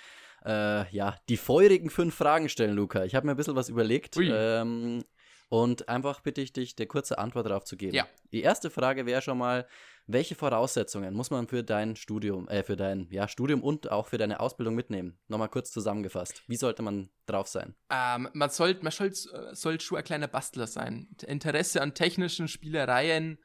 äh, 0.44 0.88
ja, 0.90 1.16
die 1.28 1.36
feurigen 1.36 1.90
fünf 1.90 2.14
Fragen 2.14 2.48
stellen, 2.48 2.74
Luca. 2.74 3.04
Ich 3.04 3.14
habe 3.14 3.26
mir 3.26 3.32
ein 3.32 3.36
bisschen 3.36 3.56
was 3.56 3.68
überlegt. 3.68 4.16
Ähm, 4.18 5.04
und 5.48 5.88
einfach 5.88 6.20
bitte 6.20 6.40
ich 6.40 6.52
dich, 6.52 6.74
eine 6.78 6.86
kurze 6.86 7.18
Antwort 7.18 7.46
darauf 7.46 7.64
zu 7.64 7.76
geben. 7.76 7.94
Ja. 7.94 8.08
Die 8.32 8.42
erste 8.42 8.70
Frage 8.70 9.06
wäre 9.06 9.22
schon 9.22 9.38
mal, 9.38 9.66
welche 10.06 10.34
Voraussetzungen 10.34 11.14
muss 11.14 11.30
man 11.30 11.46
für 11.46 11.62
dein 11.62 11.96
Studium, 11.96 12.48
äh, 12.48 12.62
für 12.62 12.76
dein 12.76 13.06
ja, 13.10 13.28
Studium 13.28 13.62
und 13.62 13.90
auch 13.90 14.08
für 14.08 14.18
deine 14.18 14.40
Ausbildung 14.40 14.74
mitnehmen? 14.74 15.18
Nochmal 15.28 15.48
kurz 15.48 15.70
zusammengefasst. 15.70 16.42
Wie 16.46 16.56
sollte 16.56 16.82
man 16.82 17.08
drauf 17.26 17.48
sein? 17.48 17.74
Ähm, 17.90 18.28
man 18.32 18.50
sollte 18.50 18.82
man 18.82 18.92
soll, 18.92 19.12
soll 19.14 19.80
schon 19.80 19.98
ein 19.98 20.04
kleiner 20.04 20.28
Bastler 20.28 20.66
sein. 20.66 21.08
Interesse 21.26 21.80
an 21.80 21.94
technischen 21.94 22.48
Spielereien, 22.48 23.38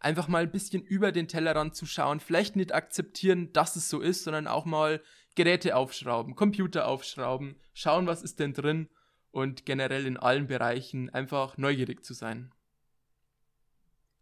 einfach 0.00 0.28
mal 0.28 0.42
ein 0.42 0.50
bisschen 0.50 0.82
über 0.82 1.12
den 1.12 1.28
Tellerrand 1.28 1.76
zu 1.76 1.86
schauen, 1.86 2.18
vielleicht 2.18 2.56
nicht 2.56 2.74
akzeptieren, 2.74 3.52
dass 3.52 3.76
es 3.76 3.88
so 3.88 4.00
ist, 4.00 4.24
sondern 4.24 4.48
auch 4.48 4.64
mal 4.64 5.00
Geräte 5.34 5.76
aufschrauben, 5.76 6.34
Computer 6.34 6.86
aufschrauben, 6.86 7.56
schauen, 7.74 8.06
was 8.06 8.22
ist 8.22 8.38
denn 8.38 8.52
drin 8.52 8.88
und 9.30 9.64
generell 9.66 10.06
in 10.06 10.16
allen 10.16 10.46
Bereichen 10.46 11.10
einfach 11.10 11.56
neugierig 11.56 12.04
zu 12.04 12.14
sein. 12.14 12.52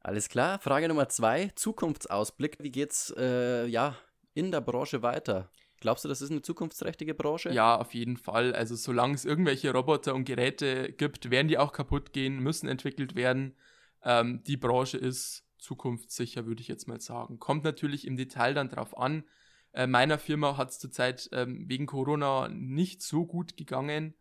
Alles 0.01 0.29
klar. 0.29 0.59
Frage 0.61 0.89
Nummer 0.89 1.09
zwei: 1.09 1.51
Zukunftsausblick. 1.57 2.57
Wie 2.61 2.71
geht's 2.71 3.13
äh, 3.19 3.67
ja, 3.67 3.97
in 4.33 4.51
der 4.51 4.63
Branche 4.63 5.03
weiter? 5.03 5.51
Glaubst 5.81 6.05
du, 6.05 6.09
das 6.09 6.21
ist 6.21 6.31
eine 6.31 6.43
zukunftsträchtige 6.43 7.15
Branche? 7.15 7.51
Ja, 7.51 7.77
auf 7.77 7.95
jeden 7.95 8.17
Fall. 8.17 8.55
Also 8.55 8.77
solange 8.77 9.15
es 9.15 9.25
irgendwelche 9.25 9.73
Roboter 9.73 10.15
und 10.15 10.25
Geräte 10.25 10.93
gibt, 10.93 11.31
werden 11.31 11.49
die 11.49 11.59
auch 11.59 11.73
kaputt 11.73 12.13
gehen, 12.13 12.39
müssen 12.39 12.69
entwickelt 12.69 13.15
werden. 13.15 13.57
Ähm, 14.03 14.43
die 14.45 14.59
Branche 14.59 14.99
ist 14.99 15.45
zukunftssicher, 15.59 16.47
würde 16.47 16.61
ich 16.61 16.69
jetzt 16.69 16.87
mal 16.87 17.01
sagen. 17.01 17.39
Kommt 17.39 17.65
natürlich 17.65 18.07
im 18.07 18.17
Detail 18.17 18.55
dann 18.55 18.69
drauf 18.69 18.97
an. 18.97 19.25
Äh, 19.73 19.87
meiner 19.87 20.19
Firma 20.19 20.57
hat 20.57 20.71
es 20.71 20.79
zurzeit 20.79 21.29
ähm, 21.33 21.69
wegen 21.69 21.87
Corona 21.87 22.49
nicht 22.49 23.03
so 23.03 23.27
gut 23.27 23.57
gegangen. 23.57 24.15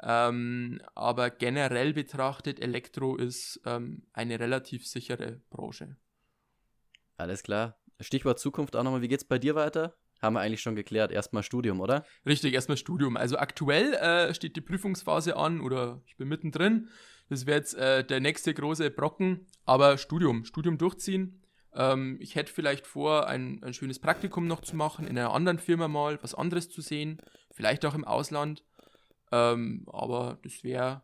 Ähm, 0.00 0.80
aber 0.94 1.30
generell 1.30 1.92
betrachtet, 1.92 2.60
Elektro 2.60 3.16
ist 3.16 3.60
ähm, 3.64 4.06
eine 4.12 4.38
relativ 4.38 4.86
sichere 4.86 5.40
Branche. 5.50 5.96
Alles 7.16 7.42
klar. 7.42 7.78
Stichwort 8.00 8.38
Zukunft 8.38 8.76
auch 8.76 8.84
nochmal. 8.84 9.02
Wie 9.02 9.08
geht's 9.08 9.24
bei 9.24 9.38
dir 9.38 9.56
weiter? 9.56 9.96
Haben 10.22 10.34
wir 10.34 10.40
eigentlich 10.40 10.62
schon 10.62 10.76
geklärt. 10.76 11.10
Erstmal 11.10 11.42
Studium, 11.42 11.80
oder? 11.80 12.04
Richtig, 12.26 12.54
erstmal 12.54 12.76
Studium. 12.76 13.16
Also 13.16 13.38
aktuell 13.38 13.94
äh, 13.94 14.34
steht 14.34 14.56
die 14.56 14.60
Prüfungsphase 14.60 15.36
an 15.36 15.60
oder 15.60 16.00
ich 16.06 16.16
bin 16.16 16.28
mittendrin. 16.28 16.88
Das 17.28 17.46
wäre 17.46 17.58
jetzt 17.58 17.74
äh, 17.74 18.04
der 18.04 18.20
nächste 18.20 18.54
große 18.54 18.90
Brocken. 18.90 19.46
Aber 19.64 19.98
Studium, 19.98 20.44
Studium 20.44 20.78
durchziehen. 20.78 21.37
Ähm, 21.74 22.18
ich 22.20 22.34
hätte 22.34 22.52
vielleicht 22.52 22.86
vor, 22.86 23.26
ein, 23.26 23.62
ein 23.62 23.74
schönes 23.74 23.98
Praktikum 23.98 24.46
noch 24.46 24.60
zu 24.60 24.76
machen, 24.76 25.06
in 25.06 25.18
einer 25.18 25.32
anderen 25.32 25.58
Firma 25.58 25.88
mal 25.88 26.18
was 26.22 26.34
anderes 26.34 26.70
zu 26.70 26.80
sehen. 26.80 27.20
Vielleicht 27.52 27.84
auch 27.84 27.94
im 27.94 28.04
Ausland. 28.04 28.64
Ähm, 29.30 29.86
aber 29.92 30.38
das 30.42 30.64
wäre 30.64 31.02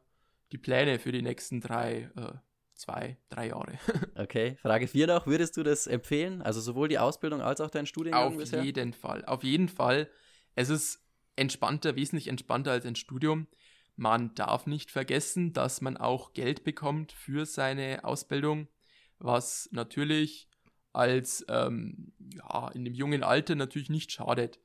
die 0.53 0.59
Pläne 0.59 0.99
für 0.99 1.13
die 1.13 1.23
nächsten 1.23 1.61
drei, 1.61 2.11
äh, 2.17 2.33
zwei, 2.75 3.19
drei 3.29 3.49
Jahre. 3.49 3.79
okay, 4.15 4.57
Frage 4.63 4.87
4 4.87 5.07
noch. 5.07 5.27
Würdest 5.27 5.57
du 5.57 5.63
das 5.63 5.87
empfehlen? 5.87 6.43
Also 6.43 6.61
sowohl 6.61 6.89
die 6.89 6.99
Ausbildung 6.99 7.43
als 7.43 7.61
auch 7.61 7.71
dein 7.71 7.87
Studiengang 7.87 8.29
Auf 8.29 8.37
bisher? 8.37 8.63
jeden 8.63 8.93
Fall. 8.93 9.25
Auf 9.25 9.43
jeden 9.43 9.69
Fall. 9.69 10.09
Es 10.55 10.71
ist 10.71 11.05
entspannter, 11.37 11.97
wesentlich 11.97 12.29
entspannter 12.29 12.73
als 12.73 12.87
ein 12.87 12.97
Studium. 12.97 13.49
Man 13.97 14.35
darf 14.35 14.67
nicht 14.67 14.91
vergessen, 14.91 15.53
dass 15.53 15.81
man 15.81 15.97
auch 15.97 16.33
Geld 16.33 16.65
bekommt 16.65 17.13
für 17.13 17.47
seine 17.47 18.05
Ausbildung, 18.05 18.69
was 19.19 19.69
natürlich 19.73 20.49
als 20.95 21.45
ähm, 21.49 22.13
ja, 22.35 22.69
in 22.69 22.85
dem 22.85 22.95
jungen 22.95 23.23
Alter 23.23 23.55
natürlich 23.55 23.91
nicht 23.91 24.13
schadet. 24.13 24.61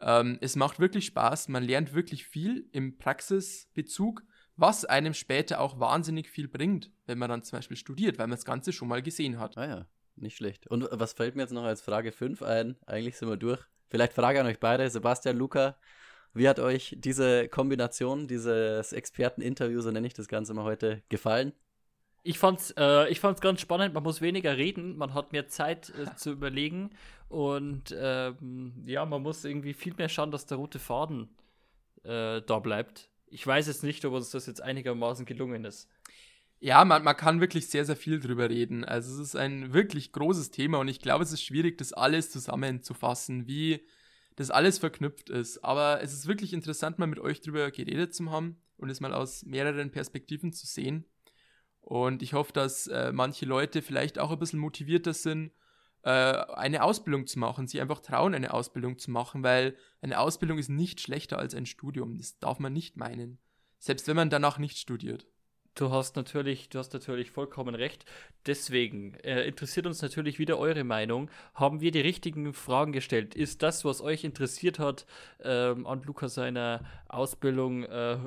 Ähm, 0.00 0.38
es 0.40 0.56
macht 0.56 0.80
wirklich 0.80 1.06
Spaß, 1.06 1.48
man 1.48 1.62
lernt 1.62 1.94
wirklich 1.94 2.26
viel 2.26 2.68
im 2.72 2.98
Praxisbezug, 2.98 4.22
was 4.56 4.84
einem 4.84 5.14
später 5.14 5.60
auch 5.60 5.80
wahnsinnig 5.80 6.28
viel 6.28 6.48
bringt, 6.48 6.92
wenn 7.06 7.18
man 7.18 7.28
dann 7.28 7.42
zum 7.42 7.58
Beispiel 7.58 7.76
studiert, 7.76 8.18
weil 8.18 8.26
man 8.26 8.36
das 8.36 8.44
Ganze 8.44 8.72
schon 8.72 8.88
mal 8.88 9.02
gesehen 9.02 9.38
hat. 9.38 9.56
Ah 9.58 9.86
nicht 10.16 10.36
schlecht. 10.36 10.66
Und 10.68 10.88
was 10.90 11.12
fällt 11.12 11.36
mir 11.36 11.42
jetzt 11.42 11.52
noch 11.52 11.64
als 11.64 11.80
Frage 11.80 12.12
5 12.12 12.42
ein? 12.42 12.76
Eigentlich 12.86 13.16
sind 13.16 13.28
wir 13.28 13.36
durch. 13.36 13.60
Vielleicht 13.88 14.12
Frage 14.12 14.40
an 14.40 14.46
euch 14.46 14.60
beide, 14.60 14.88
Sebastian, 14.88 15.36
Luca. 15.36 15.76
Wie 16.32 16.48
hat 16.48 16.58
euch 16.58 16.96
diese 16.98 17.48
Kombination, 17.48 18.26
dieses 18.26 18.92
Experteninterview, 18.92 19.80
so 19.80 19.90
nenne 19.90 20.06
ich 20.06 20.14
das 20.14 20.28
Ganze 20.28 20.52
mal 20.54 20.64
heute, 20.64 21.02
gefallen? 21.08 21.52
Ich 22.26 22.38
fand's, 22.38 22.72
äh, 22.78 23.08
ich 23.10 23.20
fand's 23.20 23.42
ganz 23.42 23.60
spannend. 23.60 23.92
Man 23.92 24.02
muss 24.02 24.22
weniger 24.22 24.56
reden, 24.56 24.96
man 24.96 25.12
hat 25.12 25.32
mehr 25.32 25.46
Zeit 25.46 25.90
äh, 25.90 26.06
zu 26.16 26.32
überlegen 26.32 26.90
und 27.28 27.94
ähm, 27.96 28.72
ja, 28.86 29.04
man 29.04 29.22
muss 29.22 29.44
irgendwie 29.44 29.74
viel 29.74 29.94
mehr 29.94 30.08
schauen, 30.08 30.30
dass 30.30 30.46
der 30.46 30.56
rote 30.56 30.78
Faden 30.78 31.28
äh, 32.02 32.40
da 32.40 32.58
bleibt. 32.60 33.10
Ich 33.26 33.46
weiß 33.46 33.66
jetzt 33.66 33.82
nicht, 33.82 34.04
ob 34.06 34.14
uns 34.14 34.30
das 34.30 34.46
jetzt 34.46 34.62
einigermaßen 34.62 35.26
gelungen 35.26 35.64
ist. 35.66 35.88
Ja, 36.60 36.82
man, 36.86 37.04
man 37.04 37.16
kann 37.16 37.42
wirklich 37.42 37.68
sehr, 37.68 37.84
sehr 37.84 37.96
viel 37.96 38.20
drüber 38.20 38.48
reden. 38.48 38.84
Also 38.84 39.12
es 39.12 39.28
ist 39.28 39.36
ein 39.36 39.74
wirklich 39.74 40.12
großes 40.12 40.50
Thema 40.50 40.78
und 40.78 40.88
ich 40.88 41.00
glaube, 41.00 41.24
es 41.24 41.32
ist 41.32 41.42
schwierig, 41.42 41.76
das 41.76 41.92
alles 41.92 42.30
zusammenzufassen, 42.30 43.46
wie 43.46 43.84
das 44.36 44.50
alles 44.50 44.78
verknüpft 44.78 45.28
ist. 45.28 45.62
Aber 45.62 46.00
es 46.02 46.14
ist 46.14 46.26
wirklich 46.26 46.54
interessant, 46.54 46.98
mal 46.98 47.06
mit 47.06 47.18
euch 47.18 47.42
drüber 47.42 47.70
geredet 47.70 48.14
zu 48.14 48.30
haben 48.30 48.56
und 48.78 48.88
es 48.88 49.00
mal 49.00 49.12
aus 49.12 49.44
mehreren 49.44 49.90
Perspektiven 49.90 50.54
zu 50.54 50.66
sehen. 50.66 51.04
Und 51.84 52.22
ich 52.22 52.32
hoffe, 52.32 52.52
dass 52.52 52.86
äh, 52.86 53.12
manche 53.12 53.44
Leute 53.44 53.82
vielleicht 53.82 54.18
auch 54.18 54.30
ein 54.30 54.38
bisschen 54.38 54.58
motivierter 54.58 55.12
sind, 55.12 55.52
äh, 56.02 56.10
eine 56.10 56.82
Ausbildung 56.82 57.26
zu 57.26 57.38
machen, 57.38 57.66
sie 57.66 57.78
einfach 57.78 58.00
trauen, 58.00 58.34
eine 58.34 58.54
Ausbildung 58.54 58.98
zu 58.98 59.10
machen, 59.10 59.42
weil 59.42 59.76
eine 60.00 60.18
Ausbildung 60.18 60.58
ist 60.58 60.70
nicht 60.70 61.02
schlechter 61.02 61.38
als 61.38 61.54
ein 61.54 61.66
Studium. 61.66 62.16
Das 62.16 62.38
darf 62.38 62.58
man 62.58 62.72
nicht 62.72 62.96
meinen. 62.96 63.38
Selbst 63.78 64.08
wenn 64.08 64.16
man 64.16 64.30
danach 64.30 64.58
nicht 64.58 64.78
studiert. 64.78 65.26
Du 65.74 65.90
hast 65.90 66.16
natürlich, 66.16 66.70
du 66.70 66.78
hast 66.78 66.94
natürlich 66.94 67.30
vollkommen 67.30 67.74
recht. 67.74 68.06
Deswegen 68.46 69.12
äh, 69.16 69.44
interessiert 69.46 69.86
uns 69.86 70.00
natürlich 70.00 70.38
wieder 70.38 70.58
eure 70.58 70.84
Meinung. 70.84 71.30
Haben 71.52 71.82
wir 71.82 71.90
die 71.90 72.00
richtigen 72.00 72.54
Fragen 72.54 72.92
gestellt? 72.92 73.34
Ist 73.34 73.62
das, 73.62 73.84
was 73.84 74.00
euch 74.00 74.24
interessiert 74.24 74.78
hat, 74.78 75.04
ähm, 75.42 75.86
an 75.86 76.02
Lukas 76.04 76.32
seiner 76.34 76.82
Ausbildung 77.08 77.82
äh, 77.82 78.18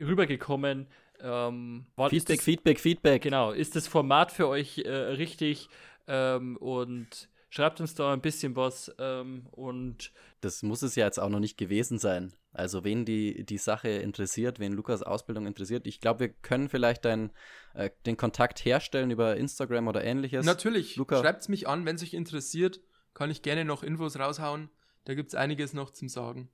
rübergekommen? 0.00 0.86
Ähm, 1.22 1.86
Feedback, 2.08 2.36
das, 2.36 2.44
Feedback, 2.44 2.80
Feedback. 2.80 3.22
Genau. 3.22 3.52
Ist 3.52 3.76
das 3.76 3.86
Format 3.86 4.32
für 4.32 4.48
euch 4.48 4.78
äh, 4.78 4.90
richtig? 4.90 5.68
Ähm, 6.06 6.56
und 6.56 7.28
schreibt 7.48 7.80
uns 7.80 7.94
da 7.94 8.12
ein 8.12 8.20
bisschen 8.20 8.56
was. 8.56 8.92
Ähm, 8.98 9.46
und 9.52 10.12
das 10.40 10.62
muss 10.62 10.82
es 10.82 10.96
ja 10.96 11.06
jetzt 11.06 11.18
auch 11.18 11.28
noch 11.28 11.40
nicht 11.40 11.56
gewesen 11.56 11.98
sein. 11.98 12.32
Also 12.52 12.84
wen 12.84 13.04
die, 13.04 13.44
die 13.44 13.58
Sache 13.58 13.88
interessiert, 13.88 14.58
wen 14.58 14.72
Lukas 14.72 15.02
Ausbildung 15.02 15.46
interessiert, 15.46 15.86
ich 15.86 16.00
glaube, 16.00 16.20
wir 16.20 16.28
können 16.28 16.68
vielleicht 16.68 17.04
dein, 17.04 17.30
äh, 17.74 17.90
den 18.04 18.16
Kontakt 18.16 18.64
herstellen 18.64 19.10
über 19.10 19.36
Instagram 19.36 19.88
oder 19.88 20.04
ähnliches. 20.04 20.44
Natürlich, 20.44 20.94
schreibt 20.94 21.42
es 21.42 21.48
mich 21.48 21.68
an, 21.68 21.86
wenn 21.86 21.96
es 21.96 22.02
euch 22.02 22.14
interessiert, 22.14 22.80
kann 23.14 23.30
ich 23.30 23.42
gerne 23.42 23.64
noch 23.64 23.82
Infos 23.82 24.18
raushauen. 24.18 24.68
Da 25.04 25.14
gibt 25.14 25.30
es 25.30 25.34
einiges 25.34 25.72
noch 25.72 25.90
zum 25.90 26.08
Sagen. 26.08 26.50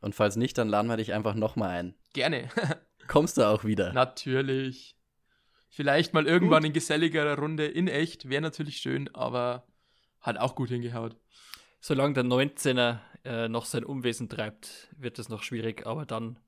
Und 0.00 0.14
falls 0.14 0.36
nicht, 0.36 0.56
dann 0.58 0.68
laden 0.68 0.88
wir 0.88 0.96
dich 0.96 1.12
einfach 1.12 1.34
nochmal 1.34 1.70
ein. 1.70 1.94
Gerne. 2.12 2.48
Kommst 3.08 3.38
du 3.38 3.48
auch 3.48 3.64
wieder? 3.64 3.92
Natürlich. 3.92 4.96
Vielleicht 5.68 6.14
mal 6.14 6.26
irgendwann 6.26 6.62
gut. 6.62 6.68
in 6.68 6.72
geselligerer 6.72 7.38
Runde 7.38 7.66
in 7.66 7.88
echt, 7.88 8.28
wäre 8.28 8.42
natürlich 8.42 8.78
schön, 8.78 9.14
aber 9.14 9.66
hat 10.20 10.38
auch 10.38 10.54
gut 10.54 10.70
hingehaut. 10.70 11.16
Solange 11.80 12.14
der 12.14 12.24
19er 12.24 12.98
äh, 13.24 13.48
noch 13.48 13.66
sein 13.66 13.84
Unwesen 13.84 14.28
treibt, 14.28 14.88
wird 14.96 15.18
es 15.18 15.28
noch 15.28 15.42
schwierig, 15.42 15.86
aber 15.86 16.06
dann 16.06 16.38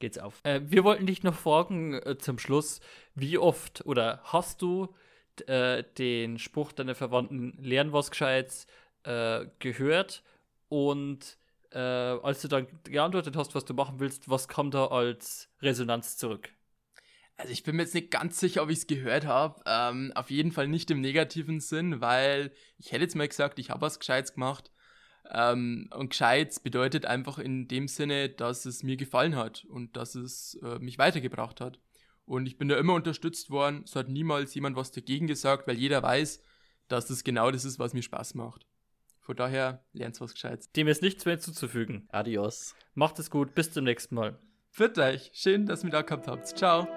geht's 0.00 0.18
auf. 0.18 0.40
Äh, 0.42 0.60
wir 0.64 0.84
wollten 0.84 1.06
dich 1.06 1.22
noch 1.22 1.34
fragen 1.34 1.94
äh, 1.94 2.18
zum 2.18 2.38
Schluss, 2.38 2.80
wie 3.14 3.38
oft 3.38 3.86
oder 3.86 4.20
hast 4.24 4.60
du 4.60 4.94
äh, 5.46 5.84
den 5.96 6.38
Spruch 6.38 6.72
deiner 6.72 6.94
Verwandten 6.94 7.56
lernen 7.62 7.92
was 7.92 8.10
Gescheites 8.10 8.66
äh, 9.04 9.46
gehört 9.60 10.22
und 10.68 11.38
äh, 11.74 11.78
als 11.78 12.42
du 12.42 12.48
dann 12.48 12.66
geantwortet 12.84 13.36
hast, 13.36 13.54
was 13.54 13.64
du 13.64 13.74
machen 13.74 14.00
willst, 14.00 14.28
was 14.28 14.48
kam 14.48 14.70
da 14.70 14.86
als 14.86 15.48
Resonanz 15.60 16.16
zurück? 16.16 16.50
Also 17.36 17.52
ich 17.52 17.62
bin 17.62 17.76
mir 17.76 17.82
jetzt 17.82 17.94
nicht 17.94 18.10
ganz 18.10 18.38
sicher, 18.38 18.62
ob 18.62 18.70
ich 18.70 18.78
es 18.78 18.86
gehört 18.86 19.26
habe. 19.26 19.62
Ähm, 19.66 20.12
auf 20.14 20.30
jeden 20.30 20.52
Fall 20.52 20.68
nicht 20.68 20.90
im 20.90 21.00
negativen 21.00 21.60
Sinn, 21.60 22.00
weil 22.00 22.52
ich 22.78 22.92
hätte 22.92 23.04
jetzt 23.04 23.16
mal 23.16 23.26
gesagt, 23.26 23.58
ich 23.58 23.70
habe 23.70 23.80
was 23.80 23.98
Gescheites 23.98 24.34
gemacht. 24.34 24.70
Ähm, 25.30 25.88
und 25.94 26.10
Gescheites 26.10 26.60
bedeutet 26.60 27.06
einfach 27.06 27.38
in 27.38 27.68
dem 27.68 27.88
Sinne, 27.88 28.28
dass 28.28 28.66
es 28.66 28.82
mir 28.82 28.96
gefallen 28.96 29.36
hat 29.36 29.64
und 29.64 29.96
dass 29.96 30.14
es 30.14 30.58
äh, 30.62 30.78
mich 30.78 30.98
weitergebracht 30.98 31.60
hat. 31.60 31.78
Und 32.24 32.46
ich 32.46 32.58
bin 32.58 32.68
da 32.68 32.76
immer 32.76 32.94
unterstützt 32.94 33.50
worden. 33.50 33.82
Es 33.84 33.96
hat 33.96 34.08
niemals 34.08 34.54
jemand 34.54 34.76
was 34.76 34.92
dagegen 34.92 35.26
gesagt, 35.26 35.66
weil 35.66 35.78
jeder 35.78 36.02
weiß, 36.02 36.42
dass 36.88 37.06
das 37.06 37.24
genau 37.24 37.50
das 37.50 37.64
ist, 37.64 37.78
was 37.78 37.94
mir 37.94 38.02
Spaß 38.02 38.34
macht. 38.34 38.66
Von 39.22 39.36
daher 39.36 39.84
lernt 39.92 40.20
was 40.20 40.34
Gescheites. 40.34 40.70
Dem 40.72 40.88
ist 40.88 41.00
nichts 41.00 41.24
mehr 41.24 41.36
hinzuzufügen. 41.36 42.08
Adios. 42.10 42.74
Macht 42.94 43.18
es 43.18 43.30
gut, 43.30 43.54
bis 43.54 43.72
zum 43.72 43.84
nächsten 43.84 44.16
Mal. 44.16 44.38
Für 44.70 44.92
euch. 44.98 45.30
Schön, 45.32 45.66
dass 45.66 45.82
ihr 45.82 45.86
mich 45.86 45.92
da 45.92 46.02
gehabt 46.02 46.26
habt. 46.26 46.46
Ciao. 46.48 46.88